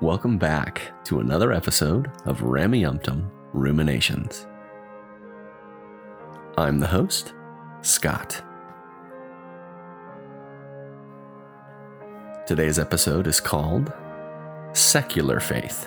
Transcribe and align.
Welcome 0.00 0.38
back 0.38 0.92
to 1.04 1.20
another 1.20 1.52
episode 1.52 2.10
of 2.24 2.40
Rameumptom 2.40 3.28
Ruminations. 3.52 4.46
I'm 6.56 6.78
the 6.78 6.86
host, 6.86 7.34
Scott. 7.82 8.42
Today's 12.46 12.78
episode 12.78 13.26
is 13.26 13.40
called 13.40 13.92
Secular 14.72 15.38
Faith. 15.38 15.86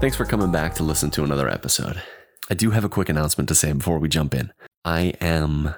Thanks 0.00 0.16
for 0.16 0.24
coming 0.24 0.50
back 0.50 0.74
to 0.76 0.82
listen 0.82 1.10
to 1.10 1.24
another 1.24 1.46
episode. 1.46 2.02
I 2.50 2.54
do 2.54 2.70
have 2.70 2.84
a 2.84 2.88
quick 2.88 3.10
announcement 3.10 3.50
to 3.50 3.54
say 3.54 3.70
before 3.72 3.98
we 3.98 4.08
jump 4.08 4.34
in. 4.34 4.50
I 4.82 5.12
am 5.20 5.74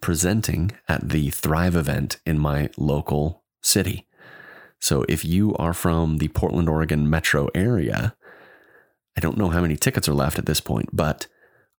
presenting 0.00 0.70
at 0.86 1.08
the 1.08 1.30
Thrive 1.30 1.74
event 1.74 2.20
in 2.24 2.38
my 2.38 2.70
local 2.76 3.42
city. 3.60 4.06
So 4.80 5.04
if 5.08 5.24
you 5.24 5.56
are 5.56 5.74
from 5.74 6.18
the 6.18 6.28
Portland, 6.28 6.68
Oregon 6.68 7.10
metro 7.10 7.48
area, 7.52 8.14
I 9.16 9.20
don't 9.20 9.38
know 9.38 9.48
how 9.48 9.60
many 9.60 9.74
tickets 9.74 10.08
are 10.08 10.14
left 10.14 10.38
at 10.38 10.46
this 10.46 10.60
point, 10.60 10.90
but 10.92 11.26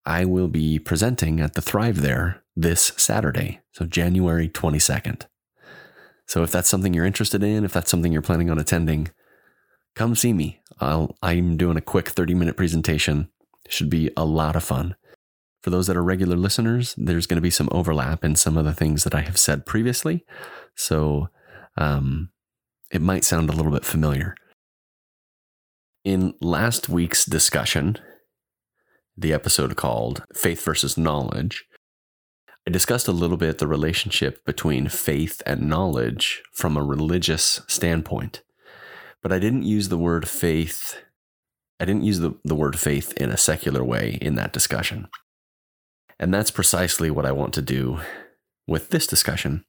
I 0.05 0.25
will 0.25 0.49
be 0.49 0.79
presenting 0.79 1.39
at 1.39 1.53
the 1.53 1.61
Thrive 1.61 2.01
there 2.01 2.43
this 2.57 2.91
Saturday, 2.97 3.61
so 3.71 3.85
January 3.85 4.49
22nd. 4.49 5.27
So 6.27 6.43
if 6.43 6.51
that's 6.51 6.67
something 6.67 6.93
you're 6.93 7.05
interested 7.05 7.41
in, 7.41 7.63
if 7.63 7.71
that's 7.71 7.89
something 7.89 8.11
you're 8.11 8.21
planning 8.21 8.49
on 8.49 8.59
attending, 8.59 9.07
come 9.95 10.13
see 10.13 10.33
me. 10.33 10.59
I'll, 10.79 11.15
I'm 11.21 11.57
doing 11.57 11.77
a 11.77 11.81
quick 11.81 12.09
30 12.09 12.33
minute 12.33 12.57
presentation. 12.57 13.29
Should 13.67 13.89
be 13.89 14.11
a 14.15 14.25
lot 14.25 14.55
of 14.55 14.63
fun. 14.63 14.95
For 15.63 15.71
those 15.71 15.87
that 15.87 15.97
are 15.97 16.03
regular 16.03 16.35
listeners, 16.35 16.93
there's 16.95 17.25
going 17.25 17.37
to 17.37 17.41
be 17.41 17.49
some 17.49 17.69
overlap 17.71 18.23
in 18.23 18.35
some 18.35 18.57
of 18.57 18.65
the 18.65 18.73
things 18.73 19.03
that 19.03 19.15
I 19.15 19.21
have 19.21 19.37
said 19.37 19.65
previously. 19.65 20.23
So 20.75 21.29
um, 21.75 22.29
it 22.91 23.01
might 23.01 23.23
sound 23.23 23.49
a 23.49 23.53
little 23.53 23.71
bit 23.71 23.83
familiar. 23.85 24.35
In 26.03 26.35
last 26.39 26.87
week's 26.87 27.25
discussion, 27.25 27.97
the 29.17 29.33
episode 29.33 29.75
called 29.75 30.23
Faith 30.35 30.63
versus 30.63 30.97
Knowledge, 30.97 31.65
I 32.67 32.71
discussed 32.71 33.07
a 33.07 33.11
little 33.11 33.37
bit 33.37 33.57
the 33.57 33.67
relationship 33.67 34.45
between 34.45 34.87
faith 34.87 35.41
and 35.47 35.67
knowledge 35.67 36.43
from 36.53 36.77
a 36.77 36.83
religious 36.83 37.61
standpoint 37.67 38.43
but 39.25 39.33
I 39.33 39.39
didn't 39.39 39.63
use 39.63 39.89
the 39.89 39.97
word 39.97 40.29
faith. 40.29 41.01
I 41.79 41.85
didn't 41.85 42.03
use 42.03 42.19
the, 42.19 42.35
the 42.43 42.53
word 42.53 42.77
faith 42.77 43.11
in 43.13 43.31
a 43.31 43.37
secular 43.37 43.83
way 43.83 44.19
in 44.21 44.35
that 44.35 44.53
discussion. 44.53 45.07
And 46.19 46.31
that's 46.31 46.51
precisely 46.51 47.09
what 47.09 47.25
I 47.25 47.31
want 47.31 47.51
to 47.55 47.63
do 47.63 48.01
with 48.67 48.91
this 48.91 49.07
discussion. 49.07 49.65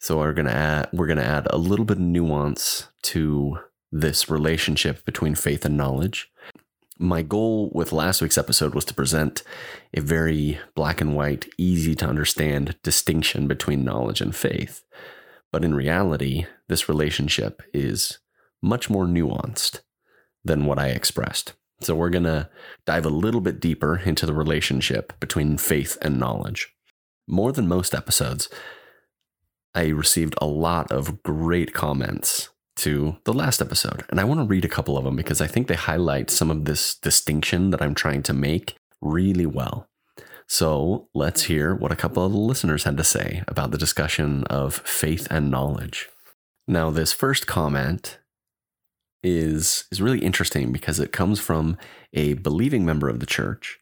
So 0.00 0.18
we're 0.18 0.32
gonna 0.32 0.50
add 0.50 0.88
we're 0.92 1.06
gonna 1.06 1.22
add 1.22 1.46
a 1.48 1.58
little 1.58 1.84
bit 1.84 1.98
of 1.98 2.02
nuance 2.02 2.88
to 3.02 3.60
this 3.92 4.28
relationship 4.28 5.04
between 5.04 5.36
faith 5.36 5.64
and 5.64 5.76
knowledge. 5.76 6.32
My 6.98 7.22
goal 7.22 7.70
with 7.72 7.92
last 7.92 8.20
week's 8.20 8.36
episode 8.36 8.74
was 8.74 8.84
to 8.86 8.94
present 8.94 9.44
a 9.94 10.00
very 10.00 10.58
black 10.74 11.00
and 11.00 11.14
white, 11.14 11.48
easy 11.56 11.94
to 11.94 12.08
understand 12.08 12.76
distinction 12.82 13.46
between 13.46 13.84
knowledge 13.84 14.20
and 14.20 14.34
faith. 14.34 14.82
But 15.52 15.64
in 15.64 15.72
reality, 15.72 16.46
this 16.66 16.88
relationship 16.88 17.62
is 17.72 18.18
much 18.62 18.88
more 18.88 19.06
nuanced 19.06 19.80
than 20.44 20.66
what 20.66 20.78
I 20.78 20.88
expressed. 20.88 21.54
So 21.80 21.94
we're 21.94 22.10
going 22.10 22.24
to 22.24 22.48
dive 22.86 23.04
a 23.04 23.10
little 23.10 23.40
bit 23.40 23.60
deeper 23.60 24.00
into 24.04 24.24
the 24.24 24.34
relationship 24.34 25.18
between 25.18 25.58
faith 25.58 25.98
and 26.00 26.18
knowledge. 26.18 26.72
More 27.26 27.52
than 27.52 27.68
most 27.68 27.94
episodes, 27.94 28.48
I 29.74 29.88
received 29.88 30.34
a 30.38 30.46
lot 30.46 30.92
of 30.92 31.22
great 31.22 31.72
comments 31.72 32.50
to 32.76 33.16
the 33.24 33.32
last 33.32 33.60
episode. 33.60 34.04
And 34.08 34.20
I 34.20 34.24
want 34.24 34.40
to 34.40 34.46
read 34.46 34.64
a 34.64 34.68
couple 34.68 34.96
of 34.96 35.04
them 35.04 35.16
because 35.16 35.40
I 35.40 35.46
think 35.46 35.66
they 35.66 35.74
highlight 35.74 36.30
some 36.30 36.50
of 36.50 36.64
this 36.64 36.94
distinction 36.94 37.70
that 37.70 37.82
I'm 37.82 37.94
trying 37.94 38.22
to 38.24 38.32
make 38.32 38.76
really 39.00 39.46
well. 39.46 39.88
So 40.46 41.08
let's 41.14 41.44
hear 41.44 41.74
what 41.74 41.92
a 41.92 41.96
couple 41.96 42.24
of 42.24 42.32
the 42.32 42.38
listeners 42.38 42.84
had 42.84 42.96
to 42.98 43.04
say 43.04 43.42
about 43.48 43.70
the 43.70 43.78
discussion 43.78 44.44
of 44.44 44.74
faith 44.74 45.26
and 45.30 45.50
knowledge. 45.50 46.08
Now, 46.68 46.90
this 46.90 47.12
first 47.12 47.46
comment 47.46 48.18
is 49.22 49.84
is 49.90 50.02
really 50.02 50.20
interesting 50.20 50.72
because 50.72 50.98
it 50.98 51.12
comes 51.12 51.38
from 51.38 51.76
a 52.12 52.34
believing 52.34 52.84
member 52.84 53.08
of 53.08 53.20
the 53.20 53.26
church 53.26 53.78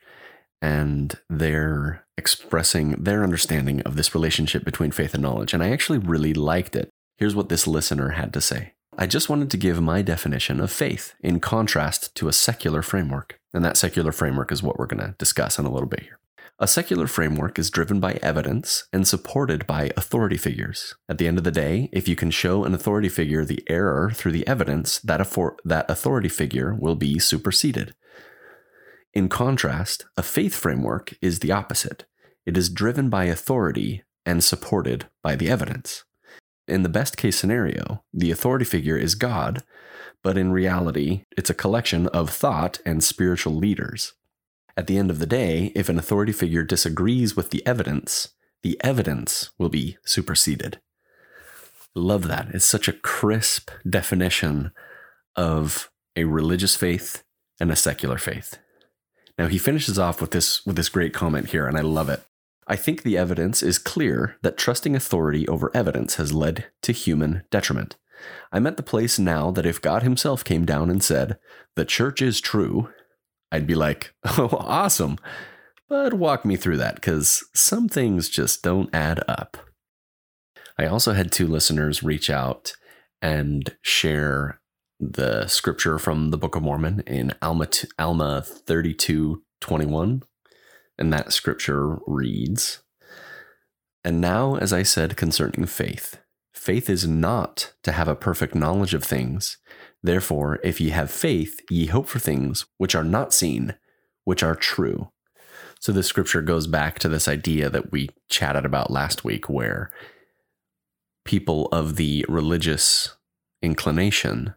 and 0.62 1.19
they're 1.31 2.05
expressing 2.19 2.91
their 3.03 3.23
understanding 3.23 3.81
of 3.83 3.97
this 3.97 4.15
relationship 4.15 4.65
between 4.65 4.91
faith 4.91 5.15
and 5.15 5.23
knowledge 5.23 5.55
and 5.55 5.62
I 5.62 5.71
actually 5.71 5.99
really 5.99 6.34
liked 6.34 6.77
it. 6.77 6.91
Here's 7.17 7.34
what 7.34 7.49
this 7.49 7.67
listener 7.67 8.11
had 8.11 8.33
to 8.34 8.41
say. 8.41 8.75
I 8.99 9.06
just 9.06 9.31
wanted 9.31 9.51
to 9.51 9.56
give 9.56 9.81
my 9.81 10.03
definition 10.03 10.61
of 10.61 10.71
faith 10.71 11.15
in 11.21 11.41
contrast 11.41 12.15
to 12.17 12.28
a 12.28 12.34
secular 12.34 12.83
framework. 12.83 13.39
And 13.55 13.65
that 13.65 13.78
secular 13.78 14.12
framework 14.12 14.53
is 14.53 14.62
what 14.62 14.78
we're 14.78 14.87
going 14.87 15.01
to 15.01 15.15
discuss 15.19 15.59
in 15.59 15.65
a 15.65 15.72
little 15.72 15.89
bit 15.89 16.03
here. 16.03 16.20
A 16.62 16.69
secular 16.69 17.06
framework 17.06 17.59
is 17.59 17.71
driven 17.71 18.00
by 18.00 18.19
evidence 18.22 18.84
and 18.93 19.09
supported 19.09 19.66
by 19.66 19.91
authority 19.97 20.37
figures. 20.37 20.94
At 21.09 21.16
the 21.16 21.26
end 21.26 21.38
of 21.38 21.44
the 21.44 21.50
day, 21.50 21.88
if 21.91 22.06
you 22.06 22.15
can 22.15 22.31
show 22.31 22.65
an 22.65 22.75
authority 22.75 23.09
figure 23.09 23.47
the 23.47 23.65
error 23.66 24.10
through 24.15 24.32
the 24.32 24.47
evidence, 24.47 24.98
that, 24.98 25.21
that 25.65 25.91
authority 25.91 26.28
figure 26.28 26.76
will 26.78 26.97
be 26.97 27.19
superseded. 27.19 27.94
In 29.15 29.31
contrast, 29.31 30.04
a 30.19 30.22
faith 30.22 30.54
framework 30.54 31.15
is 31.22 31.38
the 31.38 31.50
opposite. 31.50 32.04
It 32.44 32.59
is 32.59 32.69
driven 32.69 33.09
by 33.09 33.25
authority 33.25 34.03
and 34.27 34.44
supported 34.44 35.06
by 35.22 35.37
the 35.37 35.48
evidence. 35.48 36.04
In 36.69 36.82
the 36.82 36.91
best 36.91 37.16
case 37.16 37.38
scenario, 37.38 38.04
the 38.12 38.31
authority 38.31 38.66
figure 38.66 38.98
is 38.98 39.15
God, 39.15 39.62
but 40.22 40.37
in 40.37 40.53
reality, 40.53 41.25
it's 41.38 41.48
a 41.48 41.54
collection 41.54 42.06
of 42.09 42.28
thought 42.28 42.81
and 42.84 43.03
spiritual 43.03 43.54
leaders. 43.54 44.12
At 44.81 44.87
the 44.87 44.97
end 44.97 45.11
of 45.11 45.19
the 45.19 45.27
day, 45.27 45.73
if 45.75 45.91
an 45.91 45.99
authority 45.99 46.33
figure 46.33 46.63
disagrees 46.63 47.37
with 47.37 47.51
the 47.51 47.63
evidence, 47.67 48.31
the 48.63 48.81
evidence 48.83 49.51
will 49.59 49.69
be 49.69 49.99
superseded. 50.07 50.81
Love 51.95 52.27
that. 52.29 52.49
It's 52.55 52.65
such 52.65 52.89
a 52.89 52.95
crisp 52.95 53.71
definition 53.87 54.73
of 55.37 55.91
a 56.17 56.25
religious 56.25 56.77
faith 56.77 57.25
and 57.61 57.71
a 57.71 57.77
secular 57.77 58.17
faith. 58.17 58.59
Now 59.37 59.49
he 59.49 59.59
finishes 59.59 59.99
off 59.99 60.19
with 60.19 60.31
this 60.31 60.65
with 60.65 60.77
this 60.77 60.89
great 60.89 61.13
comment 61.13 61.49
here 61.51 61.67
and 61.67 61.77
I 61.77 61.83
love 61.83 62.09
it. 62.09 62.23
I 62.67 62.77
think 62.77 63.03
the 63.03 63.19
evidence 63.19 63.63
is 63.63 63.77
clear 63.77 64.37
that 64.41 64.57
trusting 64.57 64.97
authority 64.97 65.47
over 65.47 65.71
evidence 65.75 66.15
has 66.15 66.33
led 66.33 66.69
to 66.81 66.93
human 66.93 67.43
detriment. 67.51 67.99
I'm 68.51 68.67
at 68.67 68.79
the 68.79 68.83
place 68.83 69.19
now 69.19 69.51
that 69.51 69.67
if 69.67 69.83
God 69.83 70.03
himself 70.03 70.43
came 70.43 70.65
down 70.65 70.89
and 70.89 71.03
said, 71.03 71.39
"The 71.77 71.85
church 71.85 72.23
is 72.23 72.41
true," 72.41 72.89
I'd 73.53 73.66
be 73.66 73.75
like, 73.75 74.15
oh, 74.25 74.49
awesome. 74.53 75.19
But 75.88 76.15
walk 76.15 76.44
me 76.44 76.56
through 76.56 76.77
that 76.78 76.94
because 76.94 77.44
some 77.55 77.88
things 77.88 78.28
just 78.28 78.62
don't 78.62 78.94
add 78.94 79.22
up. 79.27 79.56
I 80.78 80.87
also 80.87 81.12
had 81.12 81.33
two 81.33 81.47
listeners 81.47 82.03
reach 82.03 82.31
out 82.31 82.75
and 83.21 83.77
share 83.83 84.60
the 85.00 85.47
scripture 85.47 85.99
from 85.99 86.31
the 86.31 86.39
Book 86.39 86.55
of 86.55 86.62
Mormon 86.62 87.00
in 87.06 87.33
Alma, 87.43 87.69
Alma 87.99 88.43
32 88.43 89.43
21. 89.60 90.22
And 90.98 91.13
that 91.13 91.33
scripture 91.33 91.98
reads 92.07 92.83
And 94.04 94.21
now, 94.21 94.57
as 94.57 94.72
I 94.72 94.83
said 94.83 95.16
concerning 95.16 95.66
faith, 95.66 96.20
faith 96.60 96.91
is 96.91 97.09
not 97.09 97.72
to 97.83 97.92
have 97.92 98.09
a 98.09 98.15
perfect 98.15 98.54
knowledge 98.54 98.95
of 98.95 99.03
things 99.03 99.57
Therefore, 100.03 100.59
if 100.65 100.80
ye 100.80 100.91
have 100.91 101.10
faith, 101.10 101.60
ye 101.71 101.86
hope 101.86 102.09
for 102.09 102.18
things 102.18 102.66
which 102.78 102.95
are 102.95 103.04
not 103.04 103.34
seen, 103.34 103.74
which 104.24 104.42
are 104.42 104.54
true. 104.54 105.10
So 105.78 105.92
this 105.92 106.07
scripture 106.07 106.42
goes 106.42 106.66
back 106.66 106.98
to 107.01 107.09
this 107.09 107.28
idea 107.28 107.68
that 107.71 107.92
we 107.92 108.10
chatted 108.28 108.65
about 108.65 108.91
last 108.91 109.24
week, 109.24 109.48
where 109.48 109.91
people 111.24 111.68
of 111.71 111.97
the 111.97 112.24
religious 112.28 113.16
inclination 113.63 114.54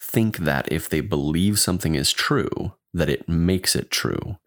think 0.00 0.38
that 0.38 0.70
if 0.70 0.88
they 0.88 1.00
believe 1.00 1.58
something 1.58 1.94
is 1.94 2.12
true, 2.12 2.74
that 2.92 3.08
it 3.08 3.28
makes 3.28 3.74
it 3.74 3.90
true. 3.90 4.38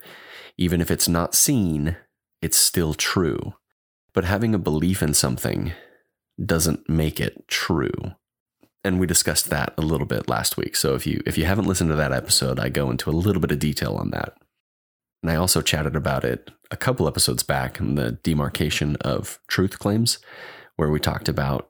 Even 0.58 0.80
if 0.80 0.90
it's 0.90 1.08
not 1.08 1.36
seen, 1.36 1.98
it's 2.42 2.58
still 2.58 2.94
true. 2.94 3.54
But 4.14 4.24
having 4.24 4.56
a 4.56 4.60
belief 4.60 5.04
in 5.04 5.14
something 5.14 5.74
doesn't 6.44 6.88
make 6.90 7.20
it 7.20 7.48
true 7.48 7.92
and 8.88 9.00
we 9.00 9.06
discussed 9.06 9.50
that 9.50 9.74
a 9.78 9.82
little 9.82 10.08
bit 10.08 10.30
last 10.30 10.56
week. 10.56 10.76
So 10.76 10.96
if 10.96 11.06
you 11.06 11.22
if 11.26 11.38
you 11.38 11.44
haven't 11.46 11.68
listened 11.68 11.90
to 11.90 11.96
that 11.98 12.14
episode, 12.14 12.58
I 12.58 12.70
go 12.70 12.90
into 12.90 13.10
a 13.10 13.12
little 13.12 13.42
bit 13.42 13.52
of 13.52 13.60
detail 13.60 13.96
on 13.96 14.12
that. 14.12 14.38
And 15.22 15.32
I 15.32 15.36
also 15.36 15.62
chatted 15.62 15.96
about 15.96 16.24
it 16.24 16.52
a 16.72 16.78
couple 16.78 17.08
episodes 17.08 17.44
back 17.44 17.80
in 17.80 17.96
the 17.96 18.14
demarcation 18.24 18.96
of 18.98 19.40
truth 19.48 19.78
claims, 19.78 20.20
where 20.78 20.90
we 20.90 21.00
talked 21.00 21.28
about 21.28 21.70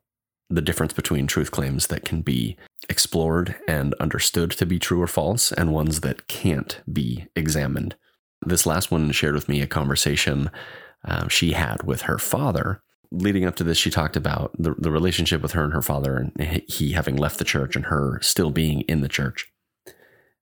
the 0.50 0.62
difference 0.62 0.94
between 0.94 1.28
truth 1.28 1.50
claims 1.50 1.88
that 1.88 2.06
can 2.06 2.22
be 2.22 2.56
explored 2.88 3.56
and 3.68 3.96
understood 3.96 4.52
to 4.52 4.66
be 4.66 4.80
true 4.80 5.02
or 5.02 5.08
false, 5.08 5.52
and 5.52 5.74
ones 5.74 6.02
that 6.02 6.28
can't 6.28 6.82
be 6.92 7.26
examined. 7.36 7.96
This 8.46 8.66
last 8.66 8.92
one 8.92 9.12
shared 9.12 9.34
with 9.34 9.50
me 9.50 9.62
a 9.62 9.68
conversation 9.68 10.52
uh, 11.04 11.28
she 11.28 11.54
had 11.54 11.84
with 11.84 12.04
her 12.04 12.20
father. 12.20 12.82
Leading 13.12 13.46
up 13.46 13.56
to 13.56 13.64
this, 13.64 13.78
she 13.78 13.90
talked 13.90 14.16
about 14.16 14.52
the, 14.58 14.76
the 14.78 14.92
relationship 14.92 15.42
with 15.42 15.54
her 15.54 15.64
and 15.64 15.74
her 15.74 15.82
father, 15.82 16.18
and 16.18 16.64
he 16.68 16.92
having 16.92 17.16
left 17.16 17.40
the 17.40 17.46
church 17.46 17.76
and 17.76 17.86
her 17.86 18.20
still 18.22 18.52
being 18.52 18.82
in 18.82 19.02
the 19.02 19.08
church. 19.08 19.52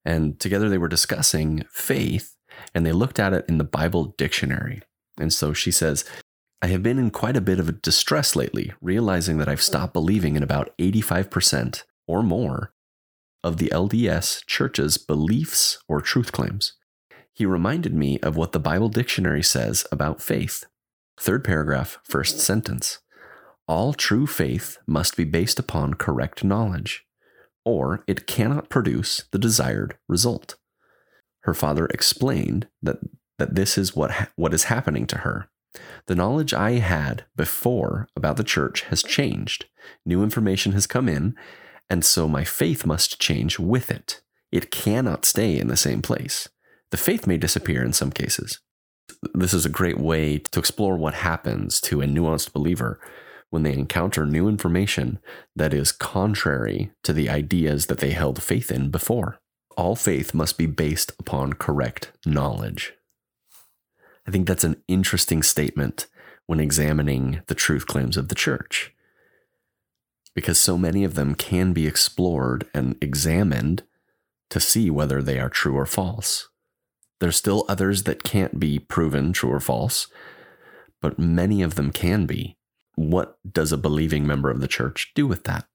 And 0.04 0.40
together 0.40 0.70
they 0.70 0.78
were 0.78 0.88
discussing 0.88 1.66
faith, 1.72 2.36
and 2.74 2.86
they 2.86 2.92
looked 2.92 3.20
at 3.20 3.34
it 3.34 3.46
in 3.48 3.58
the 3.58 3.64
Bible 3.64 4.16
dictionary. 4.18 4.82
And 5.20 5.32
so 5.32 5.54
she 5.54 5.72
says, 5.72 6.06
I 6.62 6.68
have 6.68 6.82
been 6.82 6.98
in 6.98 7.12
quite 7.12 7.38
a 7.38 7.42
bit 7.42 7.60
of 7.60 7.70
a 7.70 7.74
distress 7.74 8.36
lately, 8.36 8.74
realizing 8.82 9.38
that 9.38 9.48
I've 9.48 9.62
stopped 9.62 9.94
believing 9.94 10.36
in 10.36 10.44
about 10.44 10.76
85% 10.78 11.84
or 12.08 12.24
more 12.24 12.74
of 13.44 13.58
the 13.58 13.70
LDS 13.70 14.44
church's 14.48 14.98
beliefs 14.98 15.78
or 15.88 16.02
truth 16.02 16.32
claims. 16.32 16.74
He 17.34 17.46
reminded 17.46 17.94
me 17.94 18.18
of 18.22 18.36
what 18.36 18.54
the 18.54 18.60
Bible 18.60 18.90
dictionary 18.90 19.44
says 19.44 19.86
about 19.92 20.22
faith. 20.22 20.66
Third 21.18 21.44
paragraph, 21.44 22.00
first 22.04 22.40
sentence. 22.40 23.00
All 23.68 23.94
true 23.94 24.28
faith 24.28 24.78
must 24.86 25.18
be 25.18 25.24
based 25.24 25.60
upon 25.60 25.96
correct 25.96 26.44
knowledge, 26.44 27.06
or 27.64 28.04
it 28.06 28.28
cannot 28.28 28.70
produce 28.70 29.24
the 29.32 29.40
desired 29.40 29.98
result. 30.08 30.56
Her 31.42 31.54
father 31.54 31.88
explained 31.88 32.68
that, 32.82 32.98
that 33.40 33.56
this 33.56 33.78
is 33.78 33.96
what, 33.96 34.12
ha- 34.12 34.28
what 34.36 34.54
is 34.54 34.66
happening 34.66 35.08
to 35.08 35.20
her. 35.20 35.50
The 36.06 36.16
knowledge 36.16 36.54
I 36.54 36.74
had 36.74 37.26
before 37.36 38.08
about 38.16 38.38
the 38.38 38.44
church 38.44 38.82
has 38.84 39.04
changed. 39.04 39.66
New 40.06 40.24
information 40.24 40.72
has 40.74 40.88
come 40.88 41.10
in, 41.10 41.36
and 41.90 42.06
so 42.06 42.28
my 42.28 42.44
faith 42.44 42.86
must 42.86 43.20
change 43.20 43.60
with 43.60 43.92
it. 43.92 44.22
It 44.52 44.72
cannot 44.72 45.26
stay 45.26 45.58
in 45.58 45.68
the 45.68 45.78
same 45.78 46.02
place. 46.02 46.50
The 46.92 46.98
faith 46.98 47.28
may 47.28 47.38
disappear 47.38 47.84
in 47.84 47.94
some 47.94 48.12
cases. 48.12 48.60
This 49.34 49.54
is 49.54 49.66
a 49.66 49.69
great 49.69 50.00
way 50.00 50.40
to 50.40 50.60
explore 50.60 50.98
what 50.98 51.13
happens 51.16 51.81
to 51.81 52.02
a 52.02 52.06
nuanced 52.06 52.54
believer 52.54 53.00
when 53.50 53.63
they 53.63 53.74
encounter 53.74 54.25
new 54.25 54.48
information 54.48 55.19
that 55.56 55.74
is 55.74 55.92
contrary 55.92 56.92
to 57.04 57.13
the 57.13 57.30
ideas 57.30 57.86
that 57.88 58.00
they 58.00 58.12
held 58.12 58.42
faith 58.42 58.72
in 58.72 58.90
before. 58.90 59.40
All 59.78 59.96
faith 59.96 60.34
must 60.34 60.57
be 60.57 60.66
based 60.66 61.13
upon 61.19 61.54
correct 61.54 62.12
knowledge. 62.25 62.94
I 64.28 64.31
think 64.31 64.48
that's 64.48 64.63
an 64.63 64.81
interesting 64.88 65.44
statement 65.44 66.08
when 66.48 66.60
examining 66.60 67.42
the 67.48 67.56
truth 67.56 67.86
claims 67.88 68.18
of 68.18 68.30
the 68.30 68.36
church. 68.36 68.94
Because 70.34 70.60
so 70.60 70.78
many 70.78 71.04
of 71.04 71.16
them 71.16 71.36
can 71.36 71.74
be 71.74 71.88
explored 71.88 72.68
and 72.74 72.96
examined 73.01 73.84
to 74.50 74.60
see 74.60 74.90
whether 74.90 75.22
they 75.22 75.40
are 75.40 75.50
true 75.50 75.75
or 75.75 75.86
false. 75.86 76.50
There's 77.20 77.36
still 77.36 77.66
others 77.68 78.04
that 78.04 78.24
can't 78.24 78.60
be 78.60 78.80
proven 78.80 79.34
true 79.34 79.52
or 79.52 79.60
false, 79.60 80.08
but 81.02 81.20
many 81.20 81.62
of 81.62 81.76
them 81.76 81.92
can 81.92 82.26
be. 82.26 82.58
What 82.96 83.38
does 83.50 83.72
a 83.72 83.78
believing 83.78 84.26
member 84.26 84.50
of 84.50 84.62
the 84.62 84.68
church 84.68 85.12
do 85.16 85.28
with 85.28 85.44
that? 85.46 85.66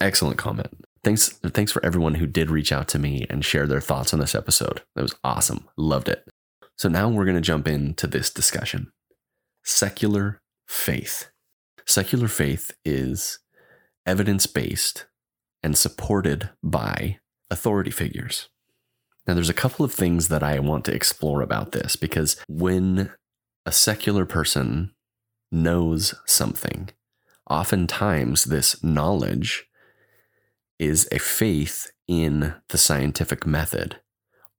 Excellent 0.00 0.38
comment. 0.38 0.84
Thanks 1.02 1.28
thanks 1.28 1.72
for 1.72 1.84
everyone 1.84 2.16
who 2.16 2.26
did 2.26 2.50
reach 2.50 2.72
out 2.72 2.88
to 2.88 2.98
me 2.98 3.26
and 3.30 3.44
share 3.44 3.66
their 3.66 3.80
thoughts 3.80 4.12
on 4.12 4.20
this 4.20 4.34
episode. 4.34 4.82
That 4.94 5.02
was 5.02 5.14
awesome. 5.24 5.68
Loved 5.76 6.08
it. 6.08 6.28
So 6.76 6.88
now 6.88 7.08
we're 7.08 7.24
going 7.24 7.36
to 7.36 7.40
jump 7.40 7.66
into 7.66 8.06
this 8.06 8.30
discussion 8.30 8.92
secular 9.64 10.40
faith. 10.66 11.30
Secular 11.86 12.28
faith 12.28 12.72
is 12.84 13.38
evidence 14.06 14.46
based 14.46 15.06
and 15.62 15.76
supported 15.76 16.50
by 16.62 17.18
authority 17.50 17.90
figures. 17.90 18.48
Now, 19.30 19.34
there's 19.34 19.48
a 19.48 19.54
couple 19.54 19.84
of 19.84 19.94
things 19.94 20.26
that 20.26 20.42
I 20.42 20.58
want 20.58 20.84
to 20.86 20.92
explore 20.92 21.40
about 21.40 21.70
this 21.70 21.94
because 21.94 22.36
when 22.48 23.12
a 23.64 23.70
secular 23.70 24.26
person 24.26 24.90
knows 25.52 26.16
something, 26.26 26.90
oftentimes 27.48 28.46
this 28.46 28.82
knowledge 28.82 29.66
is 30.80 31.08
a 31.12 31.20
faith 31.20 31.92
in 32.08 32.54
the 32.70 32.76
scientific 32.76 33.46
method 33.46 34.00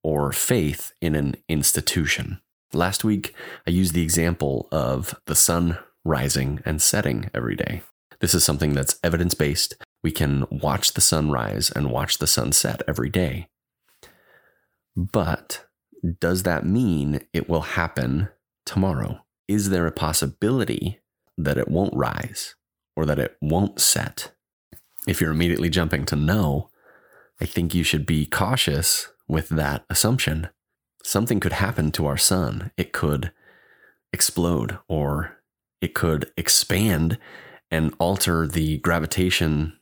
or 0.04 0.32
faith 0.32 0.94
in 1.02 1.16
an 1.16 1.36
institution. 1.50 2.40
Last 2.72 3.04
week, 3.04 3.36
I 3.68 3.72
used 3.72 3.94
the 3.94 4.04
example 4.04 4.70
of 4.72 5.20
the 5.26 5.36
sun 5.36 5.80
rising 6.06 6.62
and 6.64 6.82
setting 6.82 7.30
every 7.34 7.58
day. 7.58 7.82
This 8.22 8.34
is 8.34 8.46
something 8.46 8.72
that's 8.72 8.98
evidence 9.04 9.34
based. 9.34 9.76
We 10.02 10.12
can 10.12 10.46
watch 10.50 10.94
the 10.94 11.02
sun 11.02 11.30
rise 11.30 11.70
and 11.70 11.92
watch 11.92 12.20
the 12.20 12.26
sun 12.26 12.54
set 12.54 12.82
every 12.88 13.10
day. 13.10 13.50
But 14.96 15.66
does 16.20 16.44
that 16.44 16.66
mean 16.66 17.22
it 17.34 17.50
will 17.50 17.62
happen 17.62 18.30
tomorrow? 18.66 19.22
Is 19.48 19.70
there 19.70 19.88
a 19.88 19.92
possibility 19.92 21.00
that 21.38 21.58
it 21.58 21.68
won't 21.68 21.96
rise 21.96 22.56
or 22.96 23.06
that 23.06 23.20
it 23.20 23.38
won't 23.42 23.80
set? 23.80 24.32
If 25.08 25.22
you're 25.22 25.32
immediately 25.32 25.70
jumping 25.70 26.06
to 26.06 26.16
no, 26.16 26.70
I 27.40 27.46
think 27.46 27.74
you 27.74 27.84
should 27.84 28.06
be 28.06 28.26
cautious 28.26 29.10
with 29.28 29.50
that 29.50 29.84
assumption. 29.90 30.50
Something 31.04 31.40
could 31.40 31.54
happen 31.54 31.92
to 31.94 32.06
our 32.06 32.18
sun. 32.18 32.72
It 32.78 32.92
could 32.92 33.32
explode 34.14 34.78
or 34.88 35.38
it 35.82 35.96
could 35.96 36.32
expand 36.38 37.18
and 37.72 37.96
alter 37.98 38.46
the 38.46 38.78
gravitation 38.80 39.78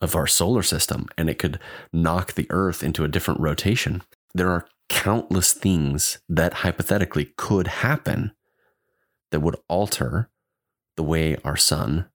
of 0.00 0.14
our 0.14 0.26
solar 0.26 0.62
system 0.62 1.08
and 1.16 1.30
it 1.30 1.38
could 1.38 1.58
knock 1.92 2.34
the 2.34 2.46
earth 2.50 2.82
into 2.84 3.04
a 3.04 3.08
different 3.08 3.40
rotation. 3.40 4.02
There 4.34 4.50
are 4.50 4.66
countless 4.88 5.52
things 5.52 6.18
that 6.28 6.54
hypothetically 6.54 7.32
could 7.36 7.66
happen 7.68 8.32
that 9.30 9.40
would 9.40 9.56
alter 9.68 10.30
the 10.96 11.02
way 11.02 11.36
our 11.44 11.56
sun 11.56 12.06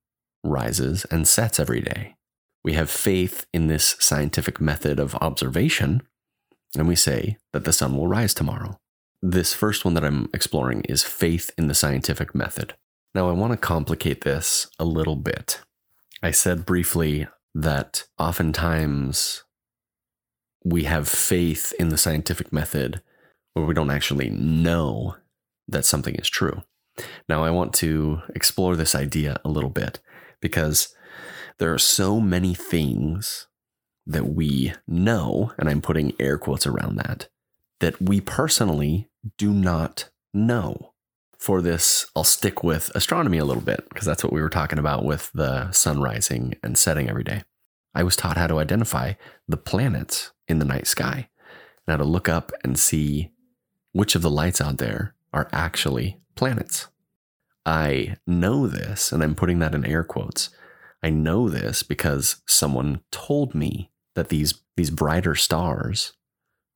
rises 0.44 1.06
and 1.06 1.28
sets 1.28 1.60
every 1.60 1.82
day. 1.82 2.16
We 2.64 2.74
have 2.74 2.90
faith 2.90 3.46
in 3.54 3.68
this 3.68 3.96
scientific 4.00 4.60
method 4.62 5.00
of 5.00 5.16
observation 5.16 6.02
and 6.78 6.88
we 6.88 6.96
say 6.96 7.38
that 7.52 7.66
the 7.66 7.74
sun 7.74 7.98
will 7.98 8.08
rise 8.08 8.34
tomorrow. 8.34 8.80
This 9.22 9.54
first 9.54 9.84
one 9.84 9.96
that 9.96 10.06
I'm 10.06 10.30
exploring 10.34 10.82
is 10.82 11.04
faith 11.04 11.52
in 11.58 11.68
the 11.68 11.74
scientific 11.74 12.36
method. 12.36 12.76
Now, 13.16 13.28
I 13.28 13.34
want 13.34 13.52
to 13.54 13.58
complicate 13.58 14.22
this 14.22 14.68
a 14.78 14.86
little 14.86 15.16
bit. 15.16 15.62
I 16.22 16.32
said 16.32 16.66
briefly 16.66 17.28
that 17.56 18.04
oftentimes 18.20 19.44
we 20.64 20.84
have 20.84 21.08
faith 21.08 21.74
in 21.80 21.90
the 21.90 21.98
scientific 21.98 22.52
method 22.52 23.02
where 23.54 23.66
we 23.66 23.74
don't 23.74 23.92
actually 23.92 24.30
know 24.30 25.16
that 25.68 25.86
something 25.86 26.16
is 26.16 26.30
true. 26.30 26.64
Now, 27.28 27.44
I 27.44 27.50
want 27.50 27.74
to 27.76 28.22
explore 28.36 28.76
this 28.76 28.96
idea 28.96 29.40
a 29.46 29.50
little 29.50 29.70
bit 29.70 30.00
because 30.42 30.96
there 31.58 31.74
are 31.74 31.80
so 31.80 32.20
many 32.20 32.54
things 32.54 33.48
that 34.06 34.34
we 34.34 34.74
know, 34.88 35.54
and 35.58 35.70
I'm 35.70 35.82
putting 35.82 36.14
air 36.20 36.38
quotes 36.38 36.66
around 36.66 36.98
that, 36.98 37.30
that 37.80 38.02
we 38.02 38.20
personally 38.20 39.10
do 39.38 39.54
not 39.54 40.10
know. 40.34 40.94
For 41.38 41.62
this, 41.62 42.06
I'll 42.16 42.26
stick 42.26 42.64
with 42.64 42.92
astronomy 42.96 43.38
a 43.38 43.46
little 43.46 43.64
bit 43.64 43.88
because 43.88 44.06
that's 44.06 44.24
what 44.24 44.34
we 44.34 44.42
were 44.42 44.50
talking 44.50 44.80
about 44.80 45.06
with 45.06 45.32
the 45.34 45.72
sun 45.72 46.02
rising 46.02 46.56
and 46.62 46.78
setting 46.78 47.10
every 47.10 47.24
day. 47.24 47.44
I 47.94 48.04
was 48.04 48.16
taught 48.16 48.38
how 48.38 48.48
to 48.48 48.60
identify 48.60 49.14
the 49.48 49.58
planets 49.58 50.32
in 50.48 50.60
the 50.60 50.66
night 50.66 50.88
sky 50.88 51.30
and 51.88 51.94
how 51.94 51.98
to 51.98 52.04
look 52.04 52.30
up 52.30 52.52
and 52.64 52.78
see 52.78 53.32
which 53.92 54.16
of 54.16 54.22
the 54.22 54.30
lights 54.30 54.62
out 54.62 54.78
there 54.78 55.16
are 55.34 55.50
actually 55.52 56.20
planets. 56.36 56.88
I 57.66 58.18
know 58.26 58.68
this, 58.68 59.12
and 59.12 59.22
I'm 59.24 59.36
putting 59.36 59.60
that 59.60 59.76
in 59.76 59.86
air 59.86 60.04
quotes. 60.04 60.50
I 61.04 61.10
know 61.10 61.50
this 61.50 61.84
because 61.84 62.42
someone 62.48 63.02
told 63.12 63.54
me 63.54 63.92
that 64.16 64.30
these, 64.30 64.62
these 64.76 64.90
brighter 64.90 65.36
stars 65.36 66.14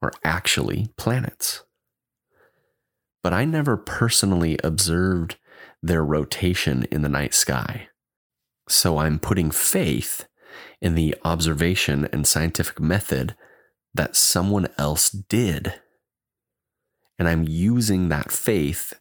are 0.01 0.13
actually 0.23 0.89
planets. 0.97 1.63
But 3.21 3.33
I 3.33 3.45
never 3.45 3.77
personally 3.77 4.57
observed 4.63 5.37
their 5.81 6.03
rotation 6.03 6.85
in 6.91 7.01
the 7.01 7.09
night 7.09 7.33
sky. 7.33 7.87
So 8.67 8.97
I'm 8.97 9.19
putting 9.19 9.51
faith 9.51 10.27
in 10.81 10.95
the 10.95 11.15
observation 11.23 12.07
and 12.13 12.27
scientific 12.27 12.79
method 12.79 13.35
that 13.93 14.15
someone 14.15 14.67
else 14.77 15.09
did. 15.11 15.81
And 17.19 17.27
I'm 17.27 17.45
using 17.47 18.09
that 18.09 18.31
faith 18.31 18.93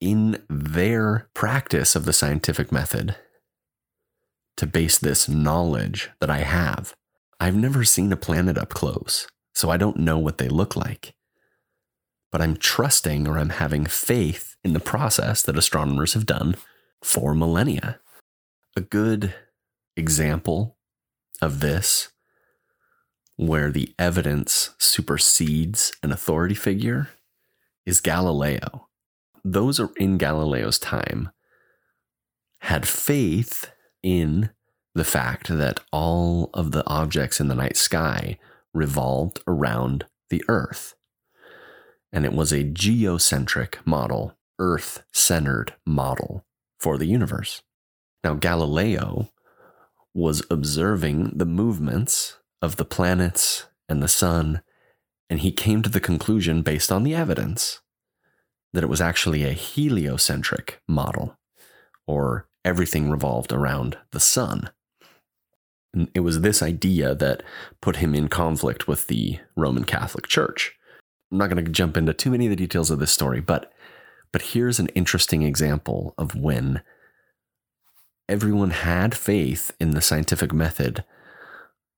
in 0.00 0.44
their 0.48 1.28
practice 1.34 1.96
of 1.96 2.04
the 2.04 2.12
scientific 2.12 2.70
method 2.72 3.16
to 4.56 4.66
base 4.66 4.98
this 4.98 5.28
knowledge 5.28 6.10
that 6.20 6.30
I 6.30 6.38
have 6.38 6.94
I've 7.40 7.56
never 7.56 7.84
seen 7.84 8.12
a 8.12 8.16
planet 8.16 8.58
up 8.58 8.70
close, 8.70 9.28
so 9.54 9.70
I 9.70 9.76
don't 9.76 9.98
know 9.98 10.18
what 10.18 10.38
they 10.38 10.48
look 10.48 10.74
like. 10.76 11.14
but 12.30 12.42
I'm 12.42 12.56
trusting 12.56 13.26
or 13.26 13.38
I'm 13.38 13.50
having 13.50 13.86
faith 13.86 14.56
in 14.64 14.72
the 14.72 14.80
process 14.80 15.42
that 15.42 15.56
astronomers 15.56 16.14
have 16.14 16.26
done 16.26 16.56
for 17.02 17.34
millennia. 17.34 18.00
A 18.76 18.80
good 18.80 19.34
example 19.96 20.77
of 21.40 21.60
this, 21.60 22.08
where 23.36 23.70
the 23.70 23.94
evidence 23.98 24.70
supersedes 24.78 25.92
an 26.02 26.12
authority 26.12 26.54
figure, 26.54 27.08
is 27.86 28.00
Galileo. 28.00 28.88
Those 29.44 29.80
in 29.96 30.18
Galileo's 30.18 30.78
time 30.78 31.30
had 32.60 32.86
faith 32.86 33.70
in 34.02 34.50
the 34.94 35.04
fact 35.04 35.48
that 35.48 35.80
all 35.92 36.50
of 36.52 36.72
the 36.72 36.86
objects 36.86 37.40
in 37.40 37.48
the 37.48 37.54
night 37.54 37.76
sky 37.76 38.38
revolved 38.74 39.40
around 39.46 40.06
the 40.28 40.42
Earth. 40.48 40.94
And 42.12 42.24
it 42.24 42.32
was 42.32 42.52
a 42.52 42.64
geocentric 42.64 43.78
model, 43.86 44.36
Earth 44.58 45.04
centered 45.12 45.74
model 45.86 46.44
for 46.78 46.98
the 46.98 47.06
universe. 47.06 47.62
Now, 48.24 48.34
Galileo 48.34 49.30
was 50.14 50.42
observing 50.50 51.32
the 51.34 51.46
movements 51.46 52.38
of 52.60 52.76
the 52.76 52.84
planets 52.84 53.66
and 53.88 54.02
the 54.02 54.08
sun, 54.08 54.62
and 55.30 55.40
he 55.40 55.52
came 55.52 55.82
to 55.82 55.90
the 55.90 56.00
conclusion, 56.00 56.62
based 56.62 56.90
on 56.90 57.02
the 57.02 57.14
evidence, 57.14 57.80
that 58.72 58.82
it 58.82 58.88
was 58.88 59.00
actually 59.00 59.44
a 59.44 59.52
heliocentric 59.52 60.80
model, 60.88 61.38
or 62.06 62.48
everything 62.64 63.10
revolved 63.10 63.52
around 63.52 63.98
the 64.10 64.20
sun. 64.20 64.70
And 65.94 66.10
it 66.14 66.20
was 66.20 66.40
this 66.40 66.62
idea 66.62 67.14
that 67.14 67.42
put 67.80 67.96
him 67.96 68.14
in 68.14 68.28
conflict 68.28 68.86
with 68.88 69.06
the 69.06 69.38
Roman 69.56 69.84
Catholic 69.84 70.26
Church. 70.26 70.74
I'm 71.30 71.38
not 71.38 71.50
going 71.50 71.64
to 71.64 71.70
jump 71.70 71.96
into 71.96 72.12
too 72.12 72.30
many 72.30 72.46
of 72.46 72.50
the 72.50 72.56
details 72.56 72.90
of 72.90 72.98
this 72.98 73.12
story, 73.12 73.40
but 73.40 73.72
but 74.32 74.42
here's 74.42 74.78
an 74.78 74.88
interesting 74.88 75.42
example 75.42 76.14
of 76.18 76.34
when 76.34 76.82
everyone 78.28 78.70
had 78.70 79.16
faith 79.16 79.74
in 79.80 79.90
the 79.90 80.02
scientific 80.02 80.52
method 80.52 81.04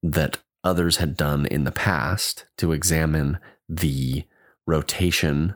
that 0.03 0.39
others 0.63 0.99
had 0.99 1.17
done 1.17 1.47
in 1.47 1.65
the 1.65 1.73
past 1.73 2.47
to 2.59 2.73
examine 2.73 3.39
the 3.69 4.25
rotation 4.67 5.55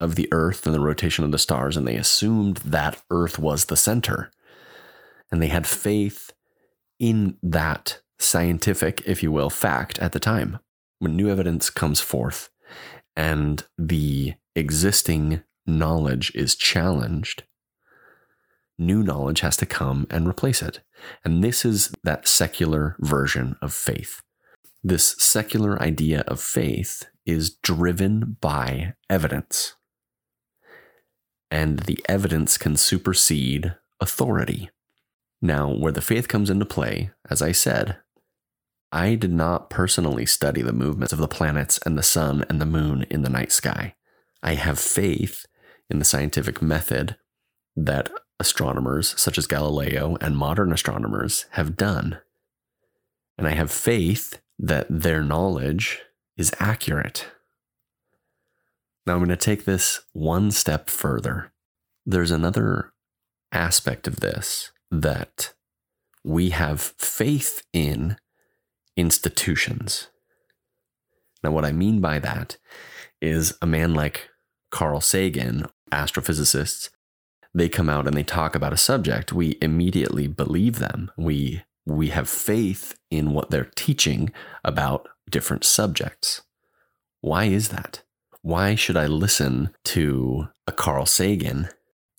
of 0.00 0.16
the 0.16 0.28
earth 0.32 0.66
and 0.66 0.74
the 0.74 0.80
rotation 0.80 1.24
of 1.24 1.32
the 1.32 1.38
stars, 1.38 1.76
and 1.76 1.86
they 1.86 1.96
assumed 1.96 2.58
that 2.58 3.00
earth 3.10 3.38
was 3.38 3.66
the 3.66 3.76
center. 3.76 4.30
And 5.30 5.40
they 5.40 5.48
had 5.48 5.66
faith 5.66 6.32
in 6.98 7.36
that 7.42 8.00
scientific, 8.18 9.02
if 9.06 9.22
you 9.22 9.32
will, 9.32 9.50
fact 9.50 9.98
at 9.98 10.12
the 10.12 10.20
time. 10.20 10.58
When 10.98 11.16
new 11.16 11.30
evidence 11.30 11.70
comes 11.70 12.00
forth 12.00 12.50
and 13.16 13.64
the 13.78 14.34
existing 14.54 15.42
knowledge 15.66 16.32
is 16.34 16.54
challenged, 16.54 17.44
new 18.78 19.02
knowledge 19.02 19.40
has 19.40 19.56
to 19.58 19.66
come 19.66 20.06
and 20.10 20.28
replace 20.28 20.62
it. 20.62 20.80
And 21.24 21.42
this 21.42 21.64
is 21.64 21.94
that 22.02 22.28
secular 22.28 22.96
version 22.98 23.56
of 23.62 23.72
faith. 23.72 24.22
This 24.82 25.16
secular 25.18 25.80
idea 25.80 26.24
of 26.26 26.40
faith 26.40 27.04
is 27.24 27.54
driven 27.62 28.36
by 28.40 28.94
evidence. 29.08 29.74
And 31.50 31.80
the 31.80 32.04
evidence 32.08 32.58
can 32.58 32.76
supersede 32.76 33.74
authority. 34.00 34.70
Now, 35.40 35.70
where 35.70 35.92
the 35.92 36.00
faith 36.00 36.28
comes 36.28 36.50
into 36.50 36.64
play, 36.64 37.10
as 37.30 37.40
I 37.40 37.52
said, 37.52 37.98
I 38.90 39.14
did 39.14 39.32
not 39.32 39.70
personally 39.70 40.26
study 40.26 40.62
the 40.62 40.72
movements 40.72 41.12
of 41.12 41.18
the 41.18 41.28
planets 41.28 41.78
and 41.84 41.98
the 41.98 42.02
sun 42.02 42.44
and 42.48 42.60
the 42.60 42.66
moon 42.66 43.04
in 43.10 43.22
the 43.22 43.28
night 43.28 43.52
sky. 43.52 43.94
I 44.42 44.54
have 44.54 44.78
faith 44.78 45.46
in 45.90 45.98
the 45.98 46.04
scientific 46.04 46.62
method 46.62 47.16
that 47.76 48.10
astronomers 48.40 49.18
such 49.20 49.38
as 49.38 49.46
Galileo 49.46 50.16
and 50.20 50.36
modern 50.36 50.72
astronomers 50.72 51.46
have 51.52 51.76
done. 51.76 52.18
And 53.38 53.46
I 53.46 53.52
have 53.52 53.70
faith 53.70 54.40
that 54.58 54.86
their 54.88 55.22
knowledge 55.22 56.02
is 56.36 56.54
accurate. 56.58 57.26
Now 59.06 59.14
I'm 59.14 59.20
going 59.20 59.28
to 59.28 59.36
take 59.36 59.64
this 59.64 60.00
one 60.12 60.50
step 60.50 60.88
further. 60.88 61.52
There's 62.06 62.30
another 62.30 62.92
aspect 63.52 64.06
of 64.06 64.20
this 64.20 64.72
that 64.90 65.52
we 66.22 66.50
have 66.50 66.80
faith 66.80 67.62
in 67.72 68.16
institutions. 68.96 70.08
Now, 71.42 71.50
what 71.50 71.64
I 71.64 71.72
mean 71.72 72.00
by 72.00 72.18
that 72.20 72.56
is 73.20 73.56
a 73.60 73.66
man 73.66 73.94
like 73.94 74.30
Carl 74.70 75.00
Sagan, 75.00 75.66
astrophysicists, 75.92 76.88
they 77.54 77.68
come 77.68 77.88
out 77.88 78.06
and 78.06 78.16
they 78.16 78.24
talk 78.24 78.54
about 78.54 78.72
a 78.72 78.76
subject, 78.76 79.32
we 79.32 79.56
immediately 79.62 80.26
believe 80.26 80.78
them. 80.78 81.10
We 81.16 81.62
we 81.86 82.08
have 82.08 82.28
faith 82.28 82.98
in 83.10 83.32
what 83.32 83.50
they're 83.50 83.70
teaching 83.76 84.32
about 84.64 85.08
different 85.30 85.64
subjects. 85.64 86.42
Why 87.20 87.44
is 87.44 87.68
that? 87.68 88.02
Why 88.40 88.74
should 88.74 88.96
I 88.96 89.06
listen 89.06 89.70
to 89.84 90.48
a 90.66 90.72
Carl 90.72 91.06
Sagan 91.06 91.68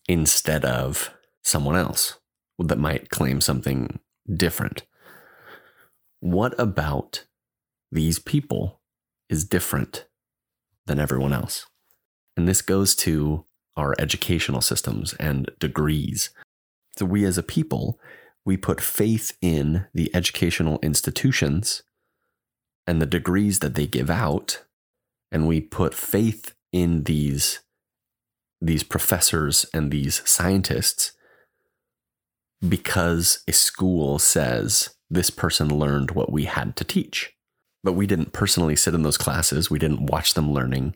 instead 0.07 0.63
of 0.63 1.11
someone 1.43 1.75
else 1.75 2.19
that 2.59 2.77
might 2.77 3.09
claim 3.09 3.41
something 3.41 3.99
different? 4.31 4.85
What 6.19 6.53
about 6.59 7.25
these 7.91 8.19
people 8.19 8.81
is 9.29 9.45
different 9.45 10.05
than 10.85 10.99
everyone 10.99 11.33
else? 11.33 11.65
And 12.37 12.47
this 12.47 12.61
goes 12.61 12.95
to 12.97 13.44
our 13.77 13.95
educational 13.99 14.61
systems 14.61 15.13
and 15.13 15.49
degrees. 15.59 16.29
So 16.97 17.05
we 17.05 17.25
as 17.25 17.37
a 17.37 17.43
people, 17.43 17.99
we 18.45 18.57
put 18.57 18.79
faith 18.79 19.37
in 19.41 19.85
the 19.93 20.13
educational 20.15 20.79
institutions 20.81 21.83
and 22.87 23.01
the 23.01 23.07
degrees 23.07 23.59
that 23.59 23.75
they 23.75 23.87
give 23.87 24.09
out, 24.09 24.63
and 25.31 25.47
we 25.47 25.59
put 25.59 25.93
faith 25.93 26.53
in 26.71 27.03
these 27.03 27.61
these 28.61 28.83
professors 28.83 29.65
and 29.73 29.91
these 29.91 30.27
scientists 30.27 31.11
because 32.67 33.43
a 33.47 33.51
school 33.51 34.17
says 34.17 34.95
this 35.09 35.29
person 35.29 35.67
learned 35.69 36.11
what 36.11 36.31
we 36.31 36.45
had 36.45 36.75
to 36.77 36.83
teach. 36.83 37.33
But 37.83 37.93
we 37.93 38.07
didn't 38.07 38.33
personally 38.33 38.75
sit 38.75 38.93
in 38.95 39.03
those 39.03 39.17
classes, 39.17 39.69
we 39.69 39.77
didn't 39.77 40.07
watch 40.07 40.33
them 40.33 40.51
learning 40.51 40.95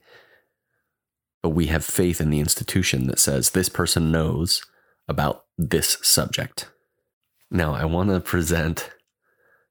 but 1.41 1.49
we 1.49 1.67
have 1.67 1.85
faith 1.85 2.19
in 2.19 2.29
the 2.29 2.39
institution 2.39 3.07
that 3.07 3.19
says 3.19 3.51
this 3.51 3.69
person 3.69 4.11
knows 4.11 4.61
about 5.07 5.45
this 5.57 5.97
subject. 6.01 6.69
Now, 7.51 7.73
I 7.73 7.85
want 7.85 8.09
to 8.09 8.19
present 8.19 8.91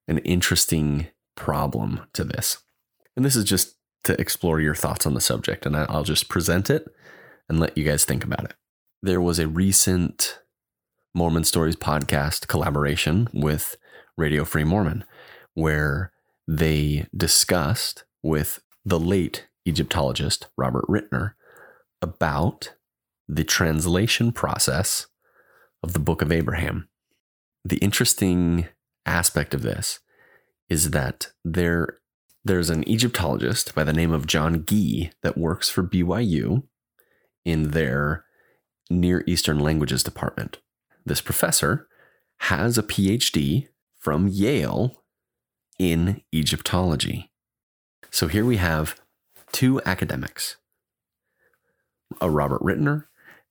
an 0.09 0.19
interesting 0.19 1.09
problem 1.37 2.01
to 2.15 2.25
this. 2.25 2.59
And 3.15 3.25
this 3.25 3.37
is 3.37 3.45
just 3.45 3.77
to 4.05 4.21
explore 4.21 4.61
your 4.61 4.75
thoughts 4.75 5.07
on 5.07 5.15
the 5.15 5.21
subject, 5.21 5.67
and 5.67 5.77
I'll 5.77 6.05
just 6.05 6.29
present 6.29 6.71
it 6.71 6.87
and 7.49 7.61
let 7.61 7.77
you 7.77 7.85
guys 7.85 8.05
think 8.05 8.25
about 8.25 8.45
it. 8.45 8.55
There 9.03 9.21
was 9.21 9.39
a 9.39 9.49
recent 9.49 10.41
Mormon 11.15 11.45
Stories 11.45 11.77
podcast 11.77 12.49
collaboration 12.49 13.29
with 13.33 13.77
Radio 14.17 14.45
Free 14.45 14.65
Mormon 14.65 15.05
where 15.55 16.13
they 16.47 17.07
discussed 17.17 18.05
with 18.23 18.61
the 18.85 18.99
late 18.99 19.49
Egyptologist 19.65 20.47
Robert 20.57 20.85
Ritner 20.89 21.33
about 22.01 22.75
the 23.29 23.45
translation 23.45 24.33
process 24.33 25.07
of 25.83 25.93
the 25.93 25.99
book 25.99 26.23
of 26.23 26.33
Abraham. 26.33 26.89
The 27.65 27.79
interesting 27.79 28.69
aspect 29.05 29.55
of 29.55 29.63
this 29.63 30.01
is 30.69 30.91
that 30.91 31.29
there 31.45 31.99
there's 32.45 32.71
an 32.71 32.89
Egyptologist 32.89 33.75
by 33.75 33.85
the 33.85 33.93
name 33.93 34.13
of 34.13 34.27
John 34.27 34.65
Gee 34.65 35.11
that 35.23 35.37
works 35.37 35.69
for 35.69 35.83
BYU 35.83 36.63
in 37.45 37.73
their 37.73 38.25
Near 38.89 39.23
Eastern 39.27 39.59
Languages 39.59 40.03
department. 40.03 40.59
This 41.05 41.21
professor 41.21 41.89
has 42.43 42.79
a 42.79 42.83
PhD 42.83 43.69
from 43.99 44.29
Yale 44.29 45.03
in 45.79 46.23
Egyptology. 46.33 47.31
So 48.11 48.29
here 48.29 48.45
we 48.45 48.57
have 48.57 48.99
two 49.53 49.83
academics 49.85 50.57
a 52.21 52.31
Robert 52.31 52.63
Ritner 52.63 53.05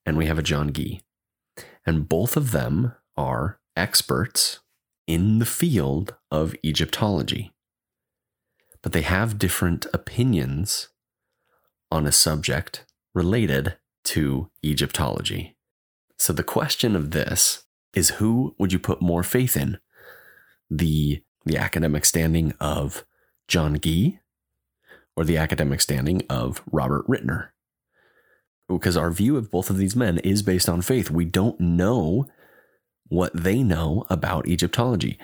and 0.05 0.17
we 0.17 0.25
have 0.25 0.39
a 0.39 0.43
John 0.43 0.71
Gee. 0.71 1.01
And 1.85 2.07
both 2.07 2.37
of 2.37 2.51
them 2.51 2.93
are 3.15 3.59
experts 3.75 4.59
in 5.05 5.39
the 5.39 5.45
field 5.45 6.15
of 6.31 6.55
Egyptology. 6.63 7.53
But 8.81 8.91
they 8.91 9.01
have 9.01 9.39
different 9.39 9.85
opinions 9.93 10.89
on 11.91 12.05
a 12.05 12.11
subject 12.11 12.85
related 13.13 13.77
to 14.05 14.49
Egyptology. 14.63 15.57
So 16.17 16.33
the 16.33 16.43
question 16.43 16.95
of 16.95 17.11
this 17.11 17.65
is 17.93 18.11
who 18.11 18.55
would 18.57 18.71
you 18.71 18.79
put 18.79 19.01
more 19.01 19.23
faith 19.23 19.57
in? 19.57 19.79
The, 20.69 21.23
the 21.45 21.57
academic 21.57 22.05
standing 22.05 22.53
of 22.59 23.05
John 23.47 23.79
Gee 23.79 24.19
or 25.15 25.25
the 25.25 25.37
academic 25.37 25.81
standing 25.81 26.21
of 26.29 26.61
Robert 26.71 27.07
Ritner? 27.07 27.49
Because 28.67 28.97
our 28.97 29.11
view 29.11 29.37
of 29.37 29.51
both 29.51 29.69
of 29.69 29.77
these 29.77 29.95
men 29.95 30.17
is 30.19 30.43
based 30.43 30.67
on 30.67 30.81
faith. 30.81 31.09
We 31.09 31.25
don't 31.25 31.59
know 31.59 32.27
what 33.07 33.31
they 33.33 33.63
know 33.63 34.05
about 34.09 34.47
Egyptology. 34.47 35.17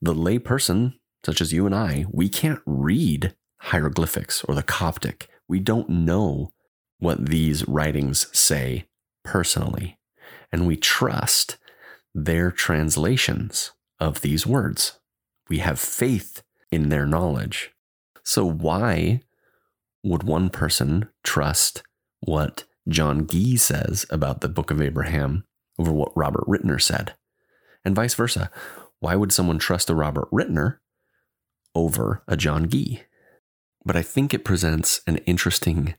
The 0.00 0.14
layperson, 0.14 0.94
such 1.24 1.40
as 1.40 1.52
you 1.52 1.66
and 1.66 1.74
I, 1.74 2.06
we 2.10 2.28
can't 2.28 2.60
read 2.64 3.34
hieroglyphics 3.58 4.44
or 4.44 4.54
the 4.54 4.62
Coptic. 4.62 5.28
We 5.48 5.60
don't 5.60 5.88
know 5.88 6.50
what 6.98 7.26
these 7.26 7.66
writings 7.68 8.26
say 8.36 8.88
personally. 9.24 9.98
And 10.50 10.66
we 10.66 10.76
trust 10.76 11.58
their 12.14 12.50
translations 12.50 13.72
of 14.00 14.22
these 14.22 14.46
words. 14.46 14.98
We 15.48 15.58
have 15.58 15.78
faith 15.78 16.42
in 16.70 16.88
their 16.88 17.06
knowledge. 17.06 17.72
So, 18.24 18.44
why 18.48 19.22
would 20.02 20.22
one 20.22 20.50
person 20.50 21.08
trust 21.22 21.82
what 22.20 22.64
John 22.88 23.26
Gee 23.26 23.56
says 23.56 24.06
about 24.10 24.40
the 24.40 24.48
Book 24.48 24.70
of 24.70 24.80
Abraham 24.80 25.44
over 25.78 25.92
what 25.92 26.16
Robert 26.16 26.44
Ritner 26.46 26.80
said? 26.80 27.14
And 27.84 27.94
vice 27.94 28.14
versa. 28.14 28.50
Why 29.00 29.16
would 29.16 29.32
someone 29.32 29.58
trust 29.58 29.90
a 29.90 29.94
Robert 29.94 30.30
Ritner 30.30 30.78
over 31.74 32.22
a 32.26 32.36
John 32.36 32.68
Gee? 32.68 33.02
But 33.84 33.96
I 33.96 34.02
think 34.02 34.32
it 34.32 34.44
presents 34.44 35.00
an 35.06 35.18
interesting 35.18 35.94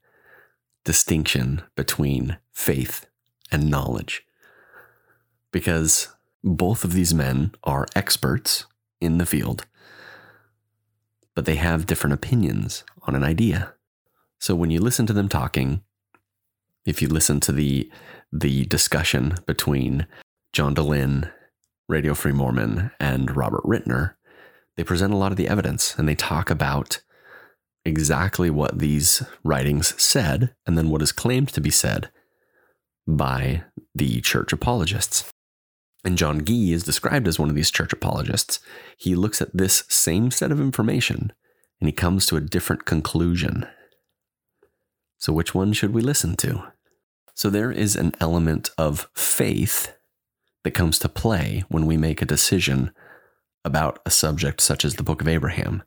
distinction 0.84 1.62
between 1.76 2.38
faith 2.52 3.06
and 3.52 3.70
knowledge. 3.70 4.26
Because 5.52 6.10
both 6.44 6.84
of 6.84 6.94
these 6.94 7.14
men 7.14 7.54
are 7.64 7.88
experts 7.96 8.66
in 9.00 9.18
the 9.18 9.26
field, 9.26 9.66
but 11.36 11.46
they 11.46 11.56
have 11.56 11.86
different 11.86 12.14
opinions 12.14 12.84
on 13.04 13.16
an 13.16 13.24
idea. 13.24 13.74
So 14.40 14.56
when 14.56 14.72
you 14.72 14.80
listen 14.80 15.06
to 15.08 15.14
them 15.14 15.30
talking, 15.30 15.82
if 16.88 17.02
you 17.02 17.10
listen 17.10 17.40
to 17.42 17.52
the 17.52 17.92
the 18.32 18.66
discussion 18.66 19.36
between 19.46 20.08
John 20.54 20.74
Dehlin, 20.74 21.32
Radio 21.88 22.14
Free 22.14 22.32
Mormon, 22.32 22.92
and 23.00 23.36
Robert 23.36 23.64
Ritner, 23.64 24.16
they 24.76 24.84
present 24.84 25.14
a 25.14 25.18
lot 25.18 25.32
of 25.32 25.38
the 25.38 25.48
evidence 25.48 25.96
and 25.98 26.08
they 26.10 26.16
talk 26.16 26.50
about 26.50 27.02
exactly 27.86 28.50
what 28.50 28.80
these 28.80 29.24
writings 29.44 30.02
said 30.02 30.56
and 30.66 30.78
then 30.78 30.90
what 30.90 31.02
is 31.02 31.12
claimed 31.12 31.50
to 31.50 31.62
be 31.62 31.70
said 31.70 32.10
by 33.08 33.64
the 33.96 34.20
church 34.22 34.52
apologists. 34.52 35.32
And 36.04 36.18
John 36.18 36.44
Gee 36.44 36.74
is 36.74 36.84
described 36.84 37.28
as 37.28 37.40
one 37.40 37.50
of 37.50 37.56
these 37.56 37.72
church 37.72 37.94
apologists. 37.94 38.60
He 38.98 39.16
looks 39.16 39.42
at 39.42 39.56
this 39.56 39.84
same 39.90 40.32
set 40.32 40.52
of 40.52 40.60
information 40.60 41.32
and 41.80 41.88
he 41.88 41.94
comes 41.94 42.26
to 42.28 42.38
a 42.38 42.42
different 42.42 42.86
conclusion. 42.86 43.66
So, 45.18 45.34
which 45.34 45.56
one 45.56 45.74
should 45.74 45.94
we 45.94 46.02
listen 46.02 46.36
to? 46.38 46.64
So, 47.38 47.50
there 47.50 47.72
is 47.72 47.96
an 47.96 48.14
element 48.20 48.72
of 48.78 49.10
faith 49.14 49.96
that 50.64 50.72
comes 50.72 50.98
to 51.00 51.08
play 51.10 51.64
when 51.70 51.86
we 51.86 51.96
make 51.96 52.22
a 52.22 52.26
decision 52.26 52.92
about 53.64 54.00
a 54.06 54.10
subject 54.10 54.60
such 54.60 54.84
as 54.84 54.96
the 54.96 55.04
Book 55.04 55.22
of 55.22 55.28
Abraham 55.28 55.84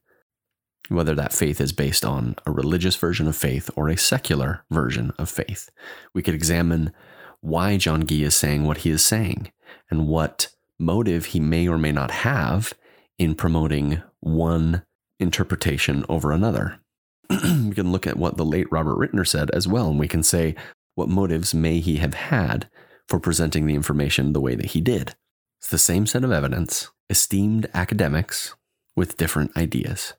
whether 0.90 1.14
that 1.14 1.32
faith 1.32 1.60
is 1.60 1.72
based 1.72 2.04
on 2.04 2.34
a 2.44 2.50
religious 2.50 2.96
version 2.96 3.28
of 3.28 3.36
faith 3.36 3.70
or 3.76 3.88
a 3.88 3.96
secular 3.96 4.64
version 4.70 5.12
of 5.18 5.30
faith. 5.30 5.70
We 6.12 6.22
could 6.22 6.34
examine 6.34 6.92
why 7.40 7.76
John 7.76 8.06
Gee 8.06 8.24
is 8.24 8.34
saying 8.34 8.64
what 8.64 8.78
he 8.78 8.90
is 8.90 9.04
saying 9.04 9.52
and 9.88 10.08
what 10.08 10.48
motive 10.80 11.26
he 11.26 11.40
may 11.40 11.68
or 11.68 11.78
may 11.78 11.92
not 11.92 12.10
have 12.10 12.74
in 13.18 13.36
promoting 13.36 14.02
one 14.18 14.82
interpretation 15.20 16.04
over 16.08 16.32
another. 16.32 16.80
we 17.30 17.72
can 17.72 17.92
look 17.92 18.06
at 18.06 18.16
what 18.16 18.36
the 18.36 18.44
late 18.44 18.66
Robert 18.72 18.98
Ritner 18.98 19.26
said 19.26 19.48
as 19.52 19.68
well, 19.68 19.90
and 19.90 19.98
we 19.98 20.08
can 20.08 20.24
say 20.24 20.56
what 21.00 21.08
motives 21.08 21.54
may 21.54 21.80
he 21.80 21.96
have 21.96 22.12
had 22.12 22.68
for 23.08 23.18
presenting 23.18 23.64
the 23.64 23.74
information 23.74 24.34
the 24.34 24.40
way 24.40 24.54
that 24.54 24.72
he 24.72 24.82
did. 24.82 25.14
It's 25.58 25.70
the 25.70 25.78
same 25.78 26.04
set 26.04 26.24
of 26.24 26.30
evidence, 26.30 26.90
esteemed 27.08 27.70
academics 27.72 28.54
with 28.94 29.16
different 29.16 29.56
ideas. 29.56 30.12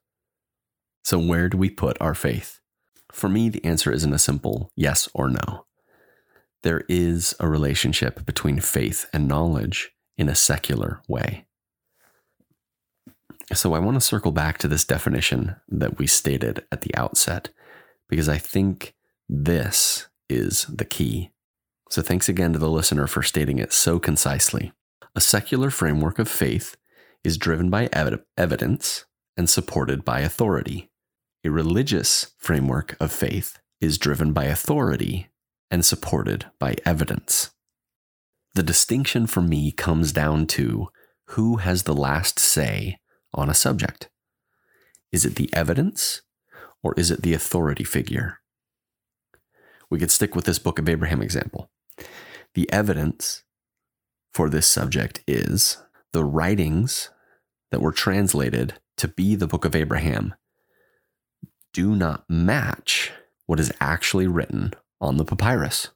So, 1.03 1.19
where 1.19 1.49
do 1.49 1.57
we 1.57 1.69
put 1.69 2.01
our 2.01 2.15
faith? 2.15 2.61
For 3.11 3.29
me, 3.29 3.47
the 3.47 3.63
answer 3.63 3.91
isn't 3.91 4.13
a 4.13 4.17
simple 4.17 4.71
yes 4.75 5.07
or 5.13 5.29
no. 5.29 5.67
There 6.63 6.83
is 6.89 7.35
a 7.39 7.47
relationship 7.47 8.25
between 8.25 8.59
faith 8.59 9.07
and 9.13 9.27
knowledge 9.27 9.91
in 10.17 10.29
a 10.29 10.35
secular 10.35 11.03
way. 11.07 11.45
So, 13.53 13.75
I 13.75 13.79
want 13.79 13.97
to 13.97 14.01
circle 14.01 14.31
back 14.31 14.57
to 14.59 14.67
this 14.67 14.83
definition 14.83 15.57
that 15.67 15.99
we 15.99 16.07
stated 16.07 16.65
at 16.71 16.81
the 16.81 16.95
outset, 16.95 17.49
because 18.09 18.27
I 18.27 18.39
think 18.39 18.95
this 19.29 20.07
is 20.31 20.65
the 20.65 20.85
key. 20.85 21.31
So, 21.89 22.01
thanks 22.01 22.29
again 22.29 22.53
to 22.53 22.59
the 22.59 22.69
listener 22.69 23.05
for 23.05 23.21
stating 23.21 23.59
it 23.59 23.73
so 23.73 23.99
concisely. 23.99 24.71
A 25.13 25.21
secular 25.21 25.69
framework 25.69 26.19
of 26.19 26.29
faith 26.29 26.77
is 27.23 27.37
driven 27.37 27.69
by 27.69 27.89
ev- 27.91 28.23
evidence 28.37 29.05
and 29.35 29.49
supported 29.49 30.05
by 30.05 30.21
authority. 30.21 30.89
A 31.43 31.49
religious 31.49 32.33
framework 32.37 32.95
of 32.99 33.11
faith 33.11 33.59
is 33.81 33.97
driven 33.97 34.31
by 34.31 34.45
authority 34.45 35.27
and 35.69 35.83
supported 35.83 36.45
by 36.59 36.75
evidence. 36.85 37.51
The 38.53 38.63
distinction 38.63 39.27
for 39.27 39.41
me 39.41 39.71
comes 39.71 40.11
down 40.11 40.47
to 40.47 40.89
who 41.27 41.57
has 41.57 41.83
the 41.83 41.93
last 41.93 42.39
say 42.39 42.99
on 43.33 43.49
a 43.49 43.53
subject. 43.53 44.09
Is 45.11 45.25
it 45.25 45.35
the 45.35 45.49
evidence 45.53 46.21
or 46.83 46.93
is 46.97 47.11
it 47.11 47.21
the 47.21 47.33
authority 47.33 47.83
figure? 47.83 48.40
We 49.91 49.99
could 49.99 50.09
stick 50.09 50.35
with 50.35 50.45
this 50.45 50.57
Book 50.57 50.79
of 50.79 50.89
Abraham 50.89 51.21
example. 51.21 51.69
The 52.55 52.71
evidence 52.71 53.43
for 54.33 54.49
this 54.49 54.65
subject 54.65 55.21
is 55.27 55.83
the 56.13 56.23
writings 56.23 57.09
that 57.71 57.81
were 57.81 57.91
translated 57.91 58.75
to 58.97 59.09
be 59.09 59.35
the 59.35 59.47
Book 59.47 59.65
of 59.65 59.75
Abraham 59.75 60.33
do 61.73 61.95
not 61.95 62.23
match 62.29 63.11
what 63.45 63.59
is 63.59 63.71
actually 63.79 64.27
written 64.27 64.73
on 64.99 65.17
the 65.17 65.25
papyrus. 65.25 65.89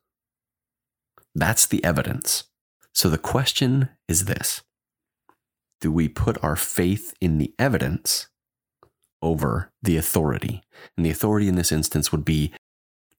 That's 1.33 1.65
the 1.65 1.83
evidence. 1.83 2.45
So 2.93 3.09
the 3.09 3.17
question 3.17 3.89
is 4.07 4.25
this 4.25 4.61
Do 5.79 5.91
we 5.91 6.07
put 6.09 6.41
our 6.43 6.55
faith 6.55 7.13
in 7.21 7.37
the 7.37 7.53
evidence 7.57 8.27
over 9.21 9.71
the 9.81 9.97
authority? 9.97 10.63
And 10.97 11.05
the 11.05 11.11
authority 11.11 11.47
in 11.47 11.55
this 11.55 11.71
instance 11.71 12.11
would 12.11 12.25
be 12.25 12.53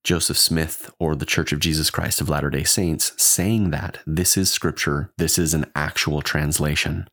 Joseph 0.06 0.38
Smith 0.38 0.88
or 1.00 1.16
the 1.16 1.26
Church 1.26 1.52
of 1.52 1.58
Jesus 1.58 1.90
Christ 1.90 2.20
of 2.20 2.28
Latter 2.28 2.48
day 2.48 2.62
Saints 2.62 3.12
saying 3.20 3.70
that 3.70 3.98
this 4.06 4.36
is 4.36 4.52
scripture, 4.52 5.10
this 5.18 5.36
is 5.36 5.52
an 5.52 5.66
actual 5.74 6.22
translation, 6.22 7.08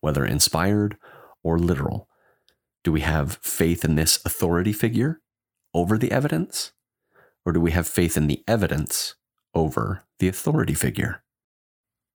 whether 0.00 0.24
inspired 0.24 0.96
or 1.42 1.58
literal. 1.58 2.08
Do 2.84 2.92
we 2.92 3.00
have 3.00 3.40
faith 3.42 3.84
in 3.84 3.96
this 3.96 4.24
authority 4.24 4.72
figure 4.72 5.20
over 5.74 5.98
the 5.98 6.12
evidence? 6.12 6.70
Or 7.44 7.50
do 7.50 7.60
we 7.60 7.72
have 7.72 7.88
faith 7.88 8.16
in 8.16 8.28
the 8.28 8.44
evidence 8.46 9.16
over 9.52 10.04
the 10.20 10.28
authority 10.28 10.74
figure? 10.74 11.24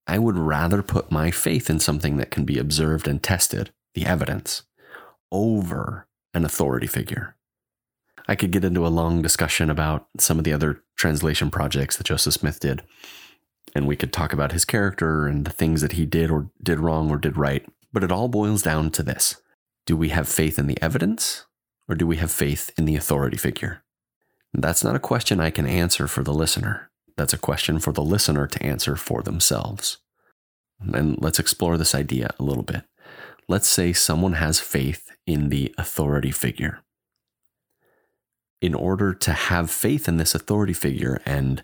I 0.08 0.18
would 0.18 0.38
rather 0.38 0.82
put 0.82 1.12
my 1.12 1.30
faith 1.32 1.70
in 1.70 1.80
something 1.80 2.16
that 2.16 2.32
can 2.32 2.46
be 2.46 2.58
observed 2.58 3.06
and 3.06 3.22
tested, 3.22 3.74
the 3.96 4.06
evidence, 4.06 4.64
over 5.30 6.08
an 6.34 6.46
authority 6.46 6.88
figure. 6.88 7.36
I 8.28 8.36
could 8.36 8.52
get 8.52 8.64
into 8.64 8.86
a 8.86 8.90
long 8.90 9.22
discussion 9.22 9.70
about 9.70 10.08
some 10.18 10.38
of 10.38 10.44
the 10.44 10.54
other 10.54 10.84
translation 10.96 11.50
projects 11.50 11.98
that 11.98 12.08
Joseph 12.08 12.34
Smith 12.34 12.60
did, 12.60 12.84
and 13.76 13.88
we 13.88 13.96
could 13.96 14.14
talk 14.14 14.34
about 14.34 14.52
his 14.52 14.66
character 14.66 15.28
and 15.28 15.46
the 15.46 15.52
things 15.52 15.82
that 15.82 15.94
he 15.94 16.06
did 16.06 16.30
or 16.30 16.50
did 16.62 16.80
wrong 16.80 17.10
or 17.10 17.18
did 17.18 17.38
right. 17.38 17.66
But 17.94 18.04
it 18.04 18.12
all 18.12 18.28
boils 18.28 18.62
down 18.62 18.92
to 18.92 19.04
this 19.04 19.42
do 19.86 19.98
we 19.98 20.10
have 20.10 20.28
faith 20.28 20.60
in 20.60 20.68
the 20.68 20.82
evidence 20.82 21.46
or 21.90 21.96
do 21.96 22.06
we 22.06 22.18
have 22.18 22.32
faith 22.32 22.72
in 22.78 22.86
the 22.86 22.96
authority 22.96 23.38
figure? 23.38 23.84
That's 24.54 24.84
not 24.84 24.96
a 24.96 25.00
question 25.00 25.40
I 25.40 25.50
can 25.50 25.66
answer 25.66 26.08
for 26.08 26.24
the 26.24 26.34
listener. 26.34 26.90
That's 27.18 27.34
a 27.34 27.38
question 27.38 27.80
for 27.80 27.92
the 27.92 28.04
listener 28.04 28.48
to 28.48 28.64
answer 28.64 28.96
for 28.96 29.22
themselves. 29.22 29.98
And 30.94 31.22
let's 31.22 31.40
explore 31.40 31.78
this 31.78 31.96
idea 31.96 32.34
a 32.40 32.44
little 32.44 32.64
bit. 32.64 32.84
Let's 33.48 33.68
say 33.68 33.94
someone 33.94 34.34
has 34.34 34.60
faith 34.60 35.12
in 35.26 35.50
the 35.50 35.74
authority 35.78 36.32
figure. 36.32 36.80
In 38.62 38.76
order 38.76 39.14
to 39.16 39.34
have 39.34 39.72
faith 39.72 40.08
in 40.08 40.18
this 40.18 40.36
authority 40.36 40.74
figure 40.74 41.20
and 41.26 41.64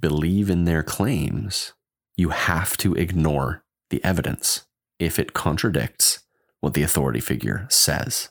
believe 0.00 0.50
in 0.50 0.64
their 0.64 0.82
claims, 0.82 1.72
you 2.16 2.30
have 2.30 2.76
to 2.78 2.94
ignore 2.94 3.62
the 3.90 4.02
evidence 4.04 4.66
if 4.98 5.18
it 5.18 5.34
contradicts 5.34 6.24
what 6.60 6.74
the 6.74 6.82
authority 6.82 7.20
figure 7.20 7.66
says. 7.70 8.30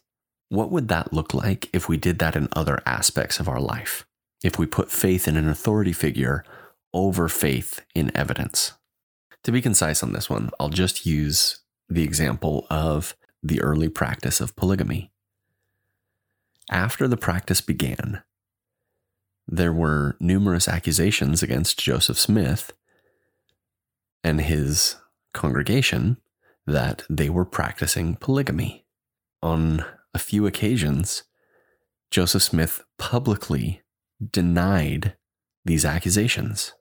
What 0.49 0.71
would 0.71 0.89
that 0.89 1.13
look 1.13 1.33
like 1.33 1.69
if 1.71 1.87
we 1.87 1.95
did 1.95 2.19
that 2.19 2.35
in 2.35 2.49
other 2.51 2.81
aspects 2.85 3.39
of 3.39 3.47
our 3.47 3.61
life? 3.61 4.05
If 4.43 4.59
we 4.59 4.65
put 4.65 4.91
faith 4.91 5.27
in 5.27 5.37
an 5.37 5.47
authority 5.47 5.93
figure 5.93 6.43
over 6.93 7.29
faith 7.29 7.81
in 7.95 8.15
evidence? 8.15 8.73
To 9.45 9.51
be 9.51 9.61
concise 9.61 10.03
on 10.03 10.11
this 10.11 10.29
one, 10.29 10.49
I'll 10.59 10.69
just 10.69 11.05
use 11.05 11.61
the 11.87 12.03
example 12.03 12.67
of 12.69 13.15
the 13.41 13.61
early 13.61 13.89
practice 13.89 14.41
of 14.41 14.55
polygamy. 14.55 15.10
After 16.69 17.07
the 17.07 17.17
practice 17.17 17.61
began, 17.61 18.21
there 19.47 19.73
were 19.73 20.15
numerous 20.19 20.67
accusations 20.67 21.43
against 21.43 21.79
Joseph 21.79 22.19
Smith 22.19 22.73
and 24.23 24.39
his 24.39 24.95
congregation 25.33 26.17
that 26.67 27.03
they 27.09 27.29
were 27.29 27.45
practicing 27.45 28.15
polygamy. 28.15 28.85
On 29.41 29.83
a 30.13 30.19
few 30.19 30.45
occasions, 30.45 31.23
Joseph 32.11 32.43
Smith 32.43 32.83
publicly 32.97 33.81
denied 34.31 35.15
these 35.65 35.85
accusations. 35.85 36.73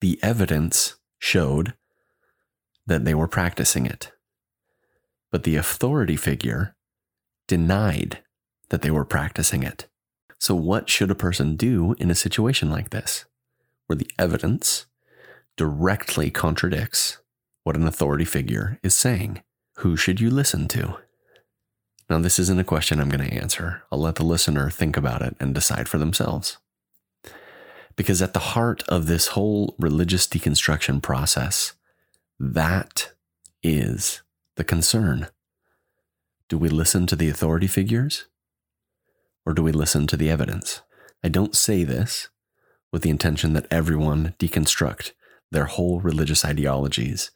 The 0.00 0.18
evidence 0.22 0.96
showed 1.18 1.74
that 2.86 3.04
they 3.04 3.14
were 3.14 3.28
practicing 3.28 3.84
it, 3.84 4.12
but 5.30 5.42
the 5.42 5.56
authority 5.56 6.16
figure 6.16 6.76
denied 7.46 8.22
that 8.70 8.82
they 8.82 8.90
were 8.90 9.04
practicing 9.04 9.62
it. 9.62 9.86
So, 10.38 10.54
what 10.54 10.88
should 10.88 11.10
a 11.10 11.16
person 11.16 11.56
do 11.56 11.94
in 11.98 12.10
a 12.10 12.14
situation 12.14 12.70
like 12.70 12.90
this, 12.90 13.24
where 13.86 13.96
the 13.96 14.10
evidence 14.18 14.86
directly 15.56 16.30
contradicts 16.30 17.18
what 17.64 17.76
an 17.76 17.86
authority 17.86 18.24
figure 18.24 18.78
is 18.82 18.94
saying? 18.94 19.42
Who 19.78 19.96
should 19.96 20.20
you 20.20 20.30
listen 20.30 20.68
to? 20.68 20.98
Now, 22.08 22.18
this 22.18 22.38
isn't 22.38 22.58
a 22.58 22.64
question 22.64 23.00
I'm 23.00 23.10
going 23.10 23.28
to 23.28 23.36
answer. 23.36 23.82
I'll 23.92 24.00
let 24.00 24.14
the 24.14 24.24
listener 24.24 24.70
think 24.70 24.96
about 24.96 25.22
it 25.22 25.36
and 25.38 25.54
decide 25.54 25.88
for 25.88 25.98
themselves. 25.98 26.56
Because 27.96 28.22
at 28.22 28.32
the 28.32 28.38
heart 28.38 28.82
of 28.88 29.06
this 29.06 29.28
whole 29.28 29.74
religious 29.78 30.26
deconstruction 30.26 31.02
process, 31.02 31.74
that 32.38 33.12
is 33.62 34.22
the 34.56 34.64
concern. 34.64 35.28
Do 36.48 36.56
we 36.56 36.68
listen 36.68 37.06
to 37.08 37.16
the 37.16 37.28
authority 37.28 37.66
figures 37.66 38.26
or 39.48 39.54
do 39.54 39.62
we 39.62 39.72
listen 39.72 40.06
to 40.06 40.16
the 40.18 40.28
evidence? 40.28 40.82
I 41.24 41.30
don't 41.30 41.56
say 41.56 41.82
this 41.82 42.28
with 42.92 43.00
the 43.00 43.08
intention 43.08 43.54
that 43.54 43.66
everyone 43.70 44.34
deconstruct 44.38 45.12
their 45.50 45.64
whole 45.64 46.00
religious 46.00 46.44
ideologies 46.44 47.30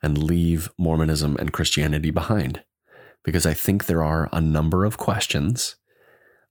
and 0.00 0.16
leave 0.16 0.68
Mormonism 0.78 1.34
and 1.40 1.52
Christianity 1.52 2.12
behind, 2.12 2.62
because 3.24 3.44
I 3.44 3.52
think 3.52 3.86
there 3.86 4.04
are 4.04 4.28
a 4.32 4.40
number 4.40 4.84
of 4.84 4.96
questions 4.96 5.74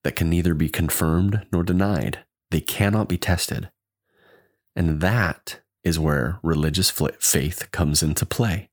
that 0.04 0.18
can 0.18 0.30
neither 0.30 0.54
be 0.54 0.68
confirmed 0.68 1.48
nor 1.50 1.64
denied. 1.64 2.26
They 2.52 2.60
cannot 2.60 3.08
be 3.08 3.18
tested. 3.18 3.70
And 4.76 5.00
that 5.00 5.62
is 5.82 5.98
where 5.98 6.40
religious 6.44 6.90
faith 6.90 7.72
comes 7.72 8.04
into 8.04 8.26
play. 8.26 8.70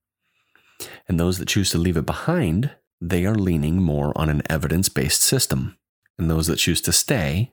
And 1.07 1.21
those 1.21 1.39
that 1.39 1.47
choose 1.47 1.71
to 1.71 1.79
leave 1.79 1.97
it 1.97 2.05
behind, 2.05 2.73
they 3.01 3.27
are 3.27 3.37
leaning 3.37 3.81
more 3.81 4.13
on 4.17 4.29
an 4.29 4.43
evidence 4.51 4.89
based 4.89 5.23
system 5.23 5.77
and 6.19 6.31
those 6.31 6.47
that 6.47 6.57
choose 6.57 6.81
to 6.83 6.93
stay 6.93 7.53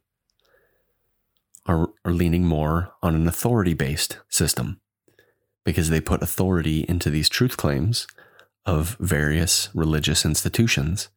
are, 1.65 1.89
are 2.03 2.11
leaning 2.11 2.45
more 2.45 2.93
on 3.01 3.15
an 3.15 3.27
authority 3.27 3.73
based 3.73 4.19
system 4.29 4.79
because 5.63 5.89
they 5.89 6.01
put 6.01 6.23
authority 6.23 6.85
into 6.87 7.09
these 7.09 7.29
truth 7.29 7.57
claims 7.57 8.07
of 8.65 8.97
various 8.99 9.69
religious 9.73 10.25
institutions 10.25 11.09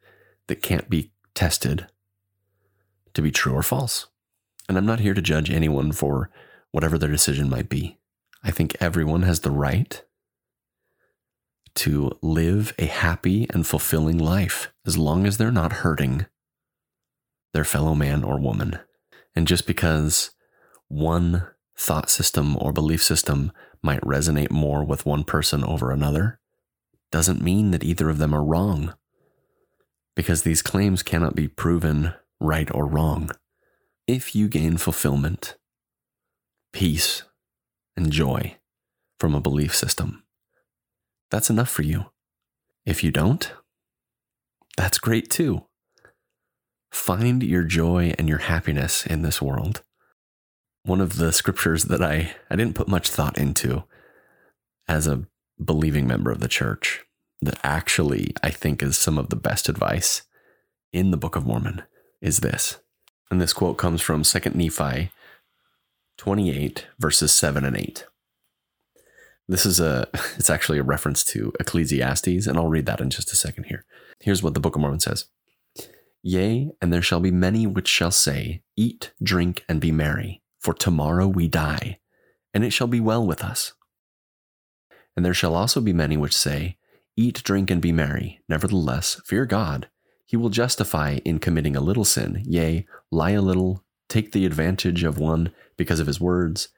that 0.46 0.62
can't 0.62 0.90
be 0.90 1.12
tested 1.34 1.86
to 3.14 3.22
be 3.22 3.30
true 3.30 3.54
or 3.54 3.62
false. 3.62 4.06
And 4.68 4.76
I'm 4.76 4.86
not 4.86 5.00
here 5.00 5.14
to 5.14 5.22
judge 5.22 5.50
anyone 5.50 5.92
for 5.92 6.30
whatever 6.70 6.98
their 6.98 7.10
decision 7.10 7.48
might 7.48 7.68
be. 7.68 7.98
I 8.42 8.50
think 8.50 8.76
everyone 8.80 9.22
has 9.22 9.40
the 9.40 9.50
right 9.50 10.02
to 11.74 12.10
live 12.20 12.74
a 12.78 12.86
happy 12.86 13.46
and 13.50 13.66
fulfilling 13.66 14.18
life 14.18 14.72
as 14.86 14.98
long 14.98 15.26
as 15.26 15.38
they're 15.38 15.50
not 15.50 15.72
hurting 15.72 16.26
their 17.52 17.64
fellow 17.64 17.94
man 17.94 18.24
or 18.24 18.38
woman. 18.38 18.78
And 19.34 19.46
just 19.46 19.66
because 19.66 20.30
one 20.88 21.46
thought 21.76 22.10
system 22.10 22.56
or 22.58 22.72
belief 22.72 23.02
system 23.02 23.52
might 23.82 24.00
resonate 24.02 24.50
more 24.50 24.84
with 24.84 25.06
one 25.06 25.24
person 25.24 25.64
over 25.64 25.90
another 25.90 26.38
doesn't 27.10 27.42
mean 27.42 27.70
that 27.70 27.84
either 27.84 28.08
of 28.08 28.18
them 28.18 28.34
are 28.34 28.44
wrong. 28.44 28.94
Because 30.14 30.42
these 30.42 30.62
claims 30.62 31.02
cannot 31.02 31.34
be 31.34 31.48
proven 31.48 32.14
right 32.40 32.68
or 32.74 32.86
wrong. 32.86 33.30
If 34.06 34.34
you 34.34 34.48
gain 34.48 34.76
fulfillment, 34.76 35.56
peace, 36.72 37.22
and 37.96 38.10
joy 38.10 38.56
from 39.18 39.34
a 39.34 39.40
belief 39.40 39.74
system, 39.74 40.24
that's 41.30 41.50
enough 41.50 41.70
for 41.70 41.82
you. 41.82 42.06
If 42.84 43.02
you 43.04 43.10
don't, 43.10 43.52
that's 44.76 44.98
great 44.98 45.30
too. 45.30 45.66
Find 46.92 47.42
your 47.42 47.64
joy 47.64 48.14
and 48.18 48.28
your 48.28 48.38
happiness 48.38 49.06
in 49.06 49.22
this 49.22 49.40
world. 49.40 49.82
One 50.84 51.00
of 51.00 51.16
the 51.16 51.32
scriptures 51.32 51.84
that 51.84 52.02
I, 52.02 52.34
I 52.50 52.56
didn't 52.56 52.74
put 52.74 52.86
much 52.86 53.08
thought 53.08 53.38
into 53.38 53.84
as 54.86 55.06
a 55.06 55.26
believing 55.62 56.06
member 56.06 56.30
of 56.30 56.40
the 56.40 56.48
church 56.48 57.04
that 57.40 57.58
actually 57.64 58.34
I 58.42 58.50
think 58.50 58.82
is 58.82 58.98
some 58.98 59.16
of 59.16 59.30
the 59.30 59.36
best 59.36 59.68
advice 59.68 60.22
in 60.92 61.10
the 61.10 61.16
Book 61.16 61.34
of 61.34 61.46
Mormon 61.46 61.82
is 62.20 62.40
this. 62.40 62.78
And 63.30 63.40
this 63.40 63.54
quote 63.54 63.78
comes 63.78 64.02
from 64.02 64.22
2 64.22 64.50
Nephi 64.54 65.10
28, 66.18 66.86
verses 66.98 67.32
7 67.32 67.64
and 67.64 67.76
8. 67.76 68.06
This 69.48 69.64
is 69.64 69.80
a, 69.80 70.08
it's 70.36 70.50
actually 70.50 70.78
a 70.78 70.84
reference 70.84 71.24
to 71.24 71.52
Ecclesiastes, 71.58 72.46
and 72.46 72.58
I'll 72.58 72.68
read 72.68 72.86
that 72.86 73.00
in 73.00 73.10
just 73.10 73.32
a 73.32 73.36
second 73.36 73.64
here. 73.64 73.84
Here's 74.20 74.42
what 74.42 74.54
the 74.54 74.60
Book 74.60 74.76
of 74.76 74.82
Mormon 74.82 75.00
says 75.00 75.26
Yea, 76.22 76.70
and 76.80 76.92
there 76.92 77.02
shall 77.02 77.20
be 77.20 77.32
many 77.32 77.66
which 77.66 77.88
shall 77.88 78.12
say, 78.12 78.62
Eat, 78.76 79.12
drink, 79.22 79.64
and 79.68 79.80
be 79.80 79.90
merry, 79.90 80.40
for 80.60 80.72
tomorrow 80.72 81.26
we 81.26 81.48
die, 81.48 81.98
and 82.54 82.64
it 82.64 82.70
shall 82.70 82.86
be 82.86 83.00
well 83.00 83.26
with 83.26 83.42
us. 83.42 83.72
And 85.16 85.24
there 85.24 85.34
shall 85.34 85.56
also 85.56 85.80
be 85.80 85.92
many 85.92 86.16
which 86.16 86.34
say, 86.34 86.76
Eat, 87.16 87.42
drink, 87.42 87.70
and 87.70 87.82
be 87.82 87.92
merry, 87.92 88.40
nevertheless, 88.48 89.20
fear 89.26 89.44
God. 89.44 89.88
He 90.24 90.36
will 90.36 90.48
justify 90.48 91.18
in 91.24 91.40
committing 91.40 91.76
a 91.76 91.80
little 91.80 92.04
sin, 92.04 92.42
yea, 92.46 92.86
lie 93.10 93.32
a 93.32 93.42
little, 93.42 93.84
take 94.08 94.32
the 94.32 94.46
advantage 94.46 95.04
of 95.04 95.18
one 95.18 95.52
because 95.76 96.00
of 96.00 96.06
his 96.06 96.20
words, 96.20 96.68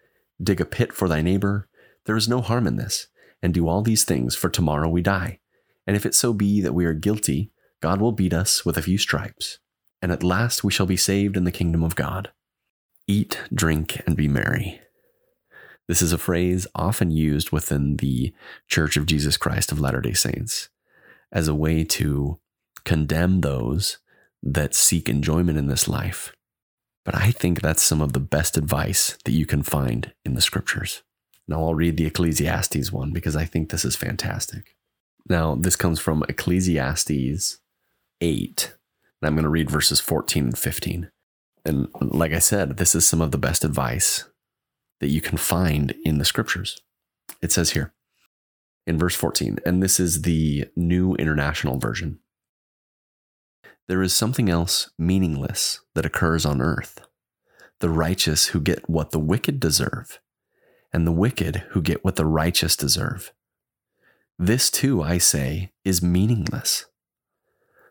dig 0.43 0.61
a 0.61 0.65
pit 0.65 0.93
for 0.93 1.07
thy 1.07 1.21
neighbor. 1.21 1.69
There 2.07 2.17
is 2.17 2.29
no 2.29 2.41
harm 2.41 2.67
in 2.67 2.77
this, 2.77 3.09
and 3.43 3.53
do 3.53 3.69
all 3.69 3.83
these 3.83 4.05
things, 4.05 4.35
for 4.35 4.49
tomorrow 4.49 4.89
we 4.89 5.03
die. 5.03 5.39
And 5.87 5.97
if 5.97 6.07
it 6.07 6.15
so 6.15 6.33
be 6.33 6.61
that 6.63 6.73
we 6.73 6.87
are 6.87 6.95
guilty, 6.95 7.51
God 7.85 8.01
will 8.01 8.13
beat 8.13 8.33
us 8.33 8.65
with 8.65 8.79
a 8.79 8.83
few 8.83 8.97
stripes, 8.97 9.59
and 10.01 10.11
at 10.11 10.23
last 10.23 10.65
we 10.65 10.73
shall 10.73 10.87
be 10.87 10.97
saved 10.97 11.37
in 11.37 11.45
the 11.45 11.53
kingdom 11.53 11.85
of 11.85 11.95
God. 11.95 12.33
Eat, 13.07 13.43
drink, 13.53 14.01
and 14.07 14.17
be 14.17 14.27
merry. 14.27 14.81
This 15.87 16.01
is 16.01 16.11
a 16.11 16.17
phrase 16.17 16.67
often 16.75 17.11
used 17.11 17.51
within 17.51 17.99
the 17.99 18.33
Church 18.69 18.97
of 18.97 19.05
Jesus 19.05 19.37
Christ 19.37 19.71
of 19.71 19.79
Latter 19.79 20.01
day 20.01 20.15
Saints 20.15 20.71
as 21.31 21.47
a 21.47 21.55
way 21.55 21.85
to 21.85 22.39
condemn 22.87 23.43
those 23.43 23.99
that 24.43 24.75
seek 24.75 25.11
enjoyment 25.11 25.59
in 25.59 25.67
this 25.67 25.87
life. 25.87 26.35
But 27.05 27.15
I 27.15 27.33
think 27.33 27.61
that's 27.61 27.83
some 27.83 28.01
of 28.01 28.15
the 28.15 28.19
best 28.19 28.57
advice 28.57 29.19
that 29.27 29.33
you 29.33 29.45
can 29.45 29.63
find 29.63 30.15
in 30.25 30.33
the 30.33 30.41
scriptures. 30.41 31.03
Now 31.47 31.63
I'll 31.63 31.75
read 31.75 31.99
the 31.99 32.07
Ecclesiastes 32.07 32.91
one 32.91 33.13
because 33.13 33.37
I 33.37 33.45
think 33.45 33.69
this 33.69 33.85
is 33.85 33.95
fantastic. 33.95 34.75
Now, 35.29 35.55
this 35.55 35.77
comes 35.77 36.01
from 36.01 36.25
Ecclesiastes 36.29 37.59
8. 38.25 38.75
And 39.21 39.29
I'm 39.29 39.35
going 39.35 39.45
to 39.45 39.49
read 39.49 39.71
verses 39.71 40.01
14 40.01 40.45
and 40.45 40.59
15. 40.59 41.11
And 41.65 41.89
like 42.01 42.33
I 42.33 42.39
said, 42.39 42.77
this 42.77 42.95
is 42.95 43.07
some 43.07 43.21
of 43.21 43.31
the 43.31 43.39
best 43.39 43.65
advice 43.65 44.25
that 45.01 45.09
you 45.09 45.21
can 45.21 45.39
find 45.39 45.95
in 46.05 46.19
the 46.19 46.25
scriptures. 46.25 46.81
It 47.43 47.53
says 47.53 47.71
here 47.71 47.93
in 48.87 48.99
verse 48.99 49.15
14, 49.15 49.59
and 49.65 49.83
this 49.83 49.99
is 49.99 50.23
the 50.23 50.67
New 50.77 51.15
International 51.15 51.79
Version 51.79 52.19
there 53.87 54.03
is 54.03 54.15
something 54.15 54.49
else 54.49 54.91
meaningless 54.99 55.81
that 55.95 56.07
occurs 56.07 56.47
on 56.47 56.63
earth 56.63 57.01
the 57.81 57.91
righteous 57.91 58.47
who 58.47 58.61
get 58.61 58.89
what 58.89 59.11
the 59.11 59.19
wicked 59.19 59.61
deserve, 59.61 60.21
and 60.93 61.07
the 61.07 61.13
wicked 61.13 61.57
who 61.71 61.83
get 61.83 62.03
what 62.03 62.17
the 62.17 62.25
righteous 62.25 62.77
deserve. 62.77 63.33
This 64.39 64.71
too, 64.71 65.03
I 65.03 65.19
say, 65.19 65.73
is 65.85 66.01
meaningless. 66.01 66.87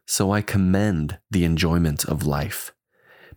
So 0.05 0.31
I 0.31 0.41
commend 0.41 1.19
the 1.31 1.45
enjoyment 1.45 2.05
of 2.05 2.25
life, 2.25 2.73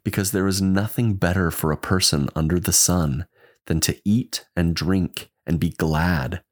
because 0.05 0.33
there 0.33 0.47
is 0.47 0.61
nothing 0.61 1.15
better 1.15 1.51
for 1.51 1.73
a 1.73 1.77
person 1.77 2.29
under 2.35 2.59
the 2.59 2.73
sun 2.73 3.27
than 3.67 3.81
to 3.81 3.97
eat 4.05 4.47
and 4.57 4.75
drink 4.75 5.31
and 5.47 5.61
be 5.61 5.71
glad. 5.71 6.43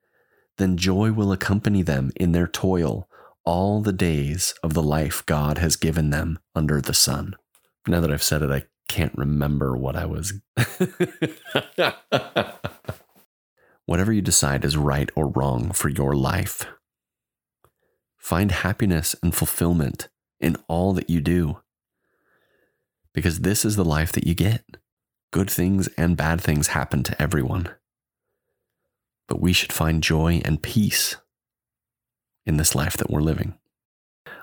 Then 0.59 0.77
joy 0.77 1.13
will 1.13 1.33
accompany 1.33 1.83
them 1.83 2.13
in 2.17 2.33
their 2.33 2.47
toil 2.47 3.09
all 3.45 3.81
the 3.81 3.93
days 3.93 4.55
of 4.63 4.75
the 4.75 4.83
life 4.83 5.25
God 5.27 5.59
has 5.59 5.77
given 5.77 6.11
them 6.11 6.39
under 6.55 6.81
the 6.81 6.95
sun. 6.95 7.37
Now 7.87 8.01
that 8.01 8.11
I've 8.11 8.23
said 8.23 8.43
it, 8.43 8.51
I 8.51 8.65
can't 8.89 9.17
remember 9.17 9.77
what 9.77 9.97
I 9.97 10.07
was. 10.07 10.33
Whatever 13.87 14.13
you 14.13 14.23
decide 14.23 14.65
is 14.65 14.77
right 14.77 15.11
or 15.15 15.29
wrong 15.29 15.73
for 15.73 15.91
your 15.91 16.15
life, 16.15 16.65
Find 18.25 18.51
happiness 18.53 19.15
and 19.23 19.35
fulfillment 19.35 20.09
in 20.41 20.57
all 20.67 20.95
that 20.95 21.11
you 21.11 21.21
do. 21.21 21.59
Because 23.13 23.41
this 23.41 23.67
is 23.67 23.77
the 23.77 23.85
life 23.85 24.13
that 24.13 24.27
you 24.27 24.35
get. 24.35 24.65
Good 25.31 25.51
things 25.51 25.89
and 25.99 26.17
bad 26.17 26.41
things 26.41 26.69
happen 26.69 27.03
to 27.03 27.21
everyone. 27.21 27.69
But 29.29 29.43
we 29.43 29.53
should 29.53 29.75
find 29.75 30.03
joy 30.03 30.41
and 30.43 30.63
peace 30.63 31.17
in 32.47 32.57
this 32.57 32.75
life 32.75 32.97
that 32.97 33.11
we're 33.11 33.21
living. 33.21 33.59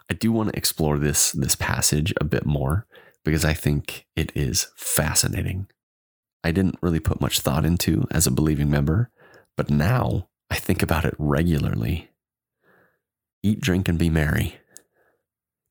I 0.07 0.13
do 0.13 0.31
want 0.31 0.51
to 0.51 0.57
explore 0.57 0.99
this, 0.99 1.31
this 1.31 1.55
passage 1.55 2.13
a 2.21 2.23
bit 2.23 2.45
more 2.45 2.85
because 3.25 3.43
I 3.43 3.53
think 3.53 4.05
it 4.15 4.31
is 4.35 4.67
fascinating. 4.75 5.65
I 6.43 6.51
didn't 6.51 6.77
really 6.83 6.99
put 6.99 7.19
much 7.19 7.39
thought 7.39 7.65
into 7.65 8.05
as 8.11 8.27
a 8.27 8.31
believing 8.31 8.69
member, 8.69 9.09
but 9.57 9.71
now 9.71 10.29
I 10.51 10.55
think 10.57 10.83
about 10.83 11.03
it 11.03 11.15
regularly. 11.17 12.10
Eat, 13.43 13.59
drink, 13.59 13.87
and 13.87 13.97
be 13.97 14.09
merry. 14.09 14.57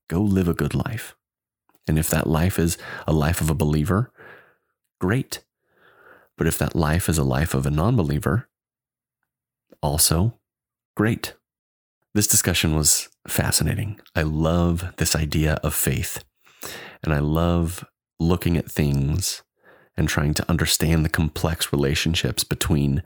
Go 0.09 0.20
live 0.20 0.48
a 0.48 0.54
good 0.54 0.74
life. 0.74 1.14
And 1.87 1.98
if 1.98 2.11
that 2.11 2.26
life 2.26 2.59
is 2.59 2.78
a 3.06 3.12
life 3.12 3.40
of 3.40 3.50
a 3.50 3.54
believer, 3.54 4.12
great. 5.00 5.42
But 6.37 6.46
if 6.46 6.59
that 6.59 6.74
life 6.74 7.09
is 7.09 7.18
a 7.18 7.24
life 7.24 7.54
of 7.54 7.66
a 7.66 7.70
non 7.70 7.96
believer, 7.96 8.48
also 9.83 10.38
great. 10.96 11.35
This 12.14 12.26
discussion 12.26 12.74
was 12.74 13.09
fascinating. 13.28 14.00
I 14.16 14.22
love 14.22 14.94
this 14.96 15.14
idea 15.14 15.54
of 15.62 15.74
faith. 15.74 16.24
And 17.04 17.14
I 17.14 17.20
love 17.20 17.85
looking 18.18 18.56
at 18.56 18.70
things 18.70 19.42
and 19.96 20.09
trying 20.09 20.35
to 20.35 20.50
understand 20.50 21.04
the 21.04 21.11
complex 21.11 21.72
relationships 21.72 22.42
between 22.42 23.02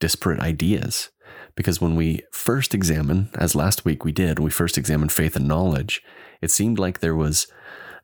disparate 0.00 0.40
ideas. 0.40 1.11
Because 1.54 1.80
when 1.80 1.96
we 1.96 2.22
first 2.32 2.74
examine, 2.74 3.30
as 3.34 3.54
last 3.54 3.84
week 3.84 4.04
we 4.04 4.12
did, 4.12 4.38
we 4.38 4.50
first 4.50 4.78
examined 4.78 5.12
faith 5.12 5.36
and 5.36 5.46
knowledge, 5.46 6.02
it 6.40 6.50
seemed 6.50 6.78
like 6.78 7.00
there 7.00 7.14
was 7.14 7.46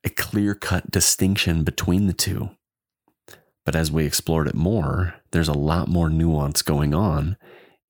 a 0.05 0.11
clear 0.11 0.55
cut 0.55 0.91
distinction 0.91 1.65
between 1.65 2.07
the 2.07 2.13
two. 2.13 2.51
But 3.65 3.77
as 3.77 3.91
we 3.91 4.07
explored 4.07 4.49
it 4.49 4.55
more, 4.55 5.15
there's 5.31 5.49
a 5.49 5.53
lot 5.53 5.89
more 5.89 6.09
nuance 6.09 6.63
going 6.63 6.95
on 6.95 7.37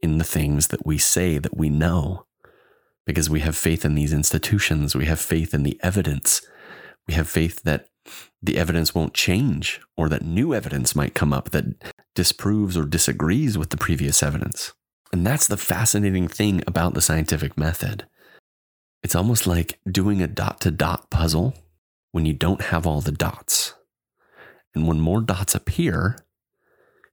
in 0.00 0.18
the 0.18 0.24
things 0.24 0.68
that 0.68 0.86
we 0.86 0.98
say 0.98 1.38
that 1.38 1.56
we 1.56 1.68
know. 1.68 2.26
Because 3.06 3.30
we 3.30 3.40
have 3.40 3.56
faith 3.56 3.84
in 3.84 3.94
these 3.94 4.12
institutions, 4.12 4.94
we 4.94 5.06
have 5.06 5.20
faith 5.20 5.54
in 5.54 5.62
the 5.62 5.78
evidence, 5.82 6.42
we 7.06 7.14
have 7.14 7.28
faith 7.28 7.62
that 7.62 7.88
the 8.42 8.58
evidence 8.58 8.94
won't 8.94 9.14
change 9.14 9.80
or 9.96 10.08
that 10.08 10.22
new 10.22 10.54
evidence 10.54 10.94
might 10.94 11.14
come 11.14 11.32
up 11.32 11.50
that 11.50 11.64
disproves 12.14 12.76
or 12.76 12.84
disagrees 12.84 13.56
with 13.56 13.70
the 13.70 13.76
previous 13.76 14.22
evidence. 14.22 14.72
And 15.12 15.26
that's 15.26 15.46
the 15.46 15.56
fascinating 15.56 16.28
thing 16.28 16.62
about 16.66 16.94
the 16.94 17.00
scientific 17.00 17.56
method. 17.56 18.06
It's 19.02 19.14
almost 19.14 19.46
like 19.46 19.78
doing 19.90 20.20
a 20.22 20.26
dot 20.26 20.60
to 20.62 20.70
dot 20.70 21.10
puzzle 21.10 21.54
when 22.12 22.26
you 22.26 22.32
don't 22.32 22.62
have 22.62 22.86
all 22.86 23.00
the 23.00 23.12
dots. 23.12 23.74
And 24.74 24.86
when 24.86 25.00
more 25.00 25.20
dots 25.20 25.54
appear, 25.54 26.18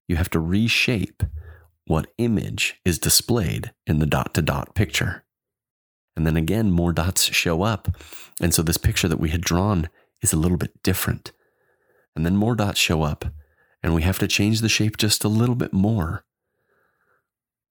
you 0.07 0.17
have 0.17 0.29
to 0.31 0.39
reshape 0.39 1.23
what 1.85 2.11
image 2.17 2.79
is 2.83 2.99
displayed 2.99 3.71
in 3.85 3.99
the 3.99 4.05
dot 4.05 4.33
to 4.33 4.41
dot 4.41 4.75
picture. 4.75 5.23
And 6.15 6.25
then 6.25 6.37
again, 6.37 6.71
more 6.71 6.93
dots 6.93 7.23
show 7.23 7.61
up. 7.61 7.95
And 8.41 8.53
so 8.53 8.61
this 8.61 8.77
picture 8.77 9.07
that 9.07 9.19
we 9.19 9.29
had 9.29 9.41
drawn 9.41 9.89
is 10.21 10.33
a 10.33 10.37
little 10.37 10.57
bit 10.57 10.81
different. 10.83 11.31
And 12.15 12.25
then 12.25 12.37
more 12.37 12.55
dots 12.55 12.79
show 12.79 13.03
up, 13.03 13.25
and 13.83 13.93
we 13.93 14.03
have 14.03 14.19
to 14.19 14.27
change 14.27 14.61
the 14.61 14.69
shape 14.69 14.97
just 14.97 15.23
a 15.23 15.29
little 15.29 15.55
bit 15.55 15.73
more. 15.73 16.23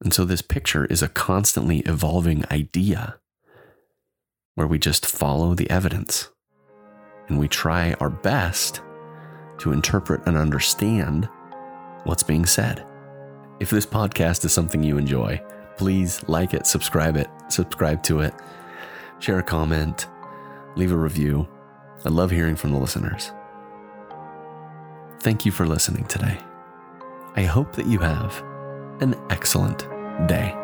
And 0.05 0.13
so 0.13 0.25
this 0.27 0.43
picture 0.43 0.85
is 0.85 1.03
a 1.03 1.09
constantly 1.09 1.79
evolving 1.81 2.45
idea 2.51 3.19
where 4.55 4.67
we 4.67 4.79
just 4.79 5.07
follow 5.07 5.55
the 5.55 5.69
evidence 5.71 6.29
and 7.29 7.39
we 7.39 7.49
try 7.49 7.95
our 7.95 8.11
best 8.11 8.83
to 9.59 9.73
interpret 9.73 10.21
and 10.27 10.37
understand 10.37 11.29
what's 12.05 12.23
being 12.23 12.45
said. 12.45 12.87
If 13.61 13.71
this 13.71 13.87
podcast 13.87 14.45
is 14.45 14.53
something 14.53 14.83
you 14.83 14.99
enjoy, 14.99 15.43
please 15.79 16.23
like 16.29 16.53
it, 16.53 16.67
subscribe 16.67 17.17
it, 17.17 17.29
subscribe 17.49 18.03
to 18.05 18.21
it, 18.21 18.35
share 19.21 19.39
a 19.39 19.43
comment, 19.43 20.07
leave 20.77 20.93
a 20.93 20.97
review. 20.97 21.49
I 22.05 22.11
love 22.11 22.31
hearing 22.31 22.57
from 22.57 22.73
the 22.73 22.79
listeners. 22.79 23.33
Thank 25.21 25.47
you 25.47 25.53
for 25.53 25.67
listening 25.67 26.05
today. 26.05 26.39
I 27.37 27.45
hope 27.45 27.73
that 27.77 27.87
you 27.87 28.01
have 28.01 28.43
an 29.01 29.17
excellent 29.31 29.89
day. 30.27 30.64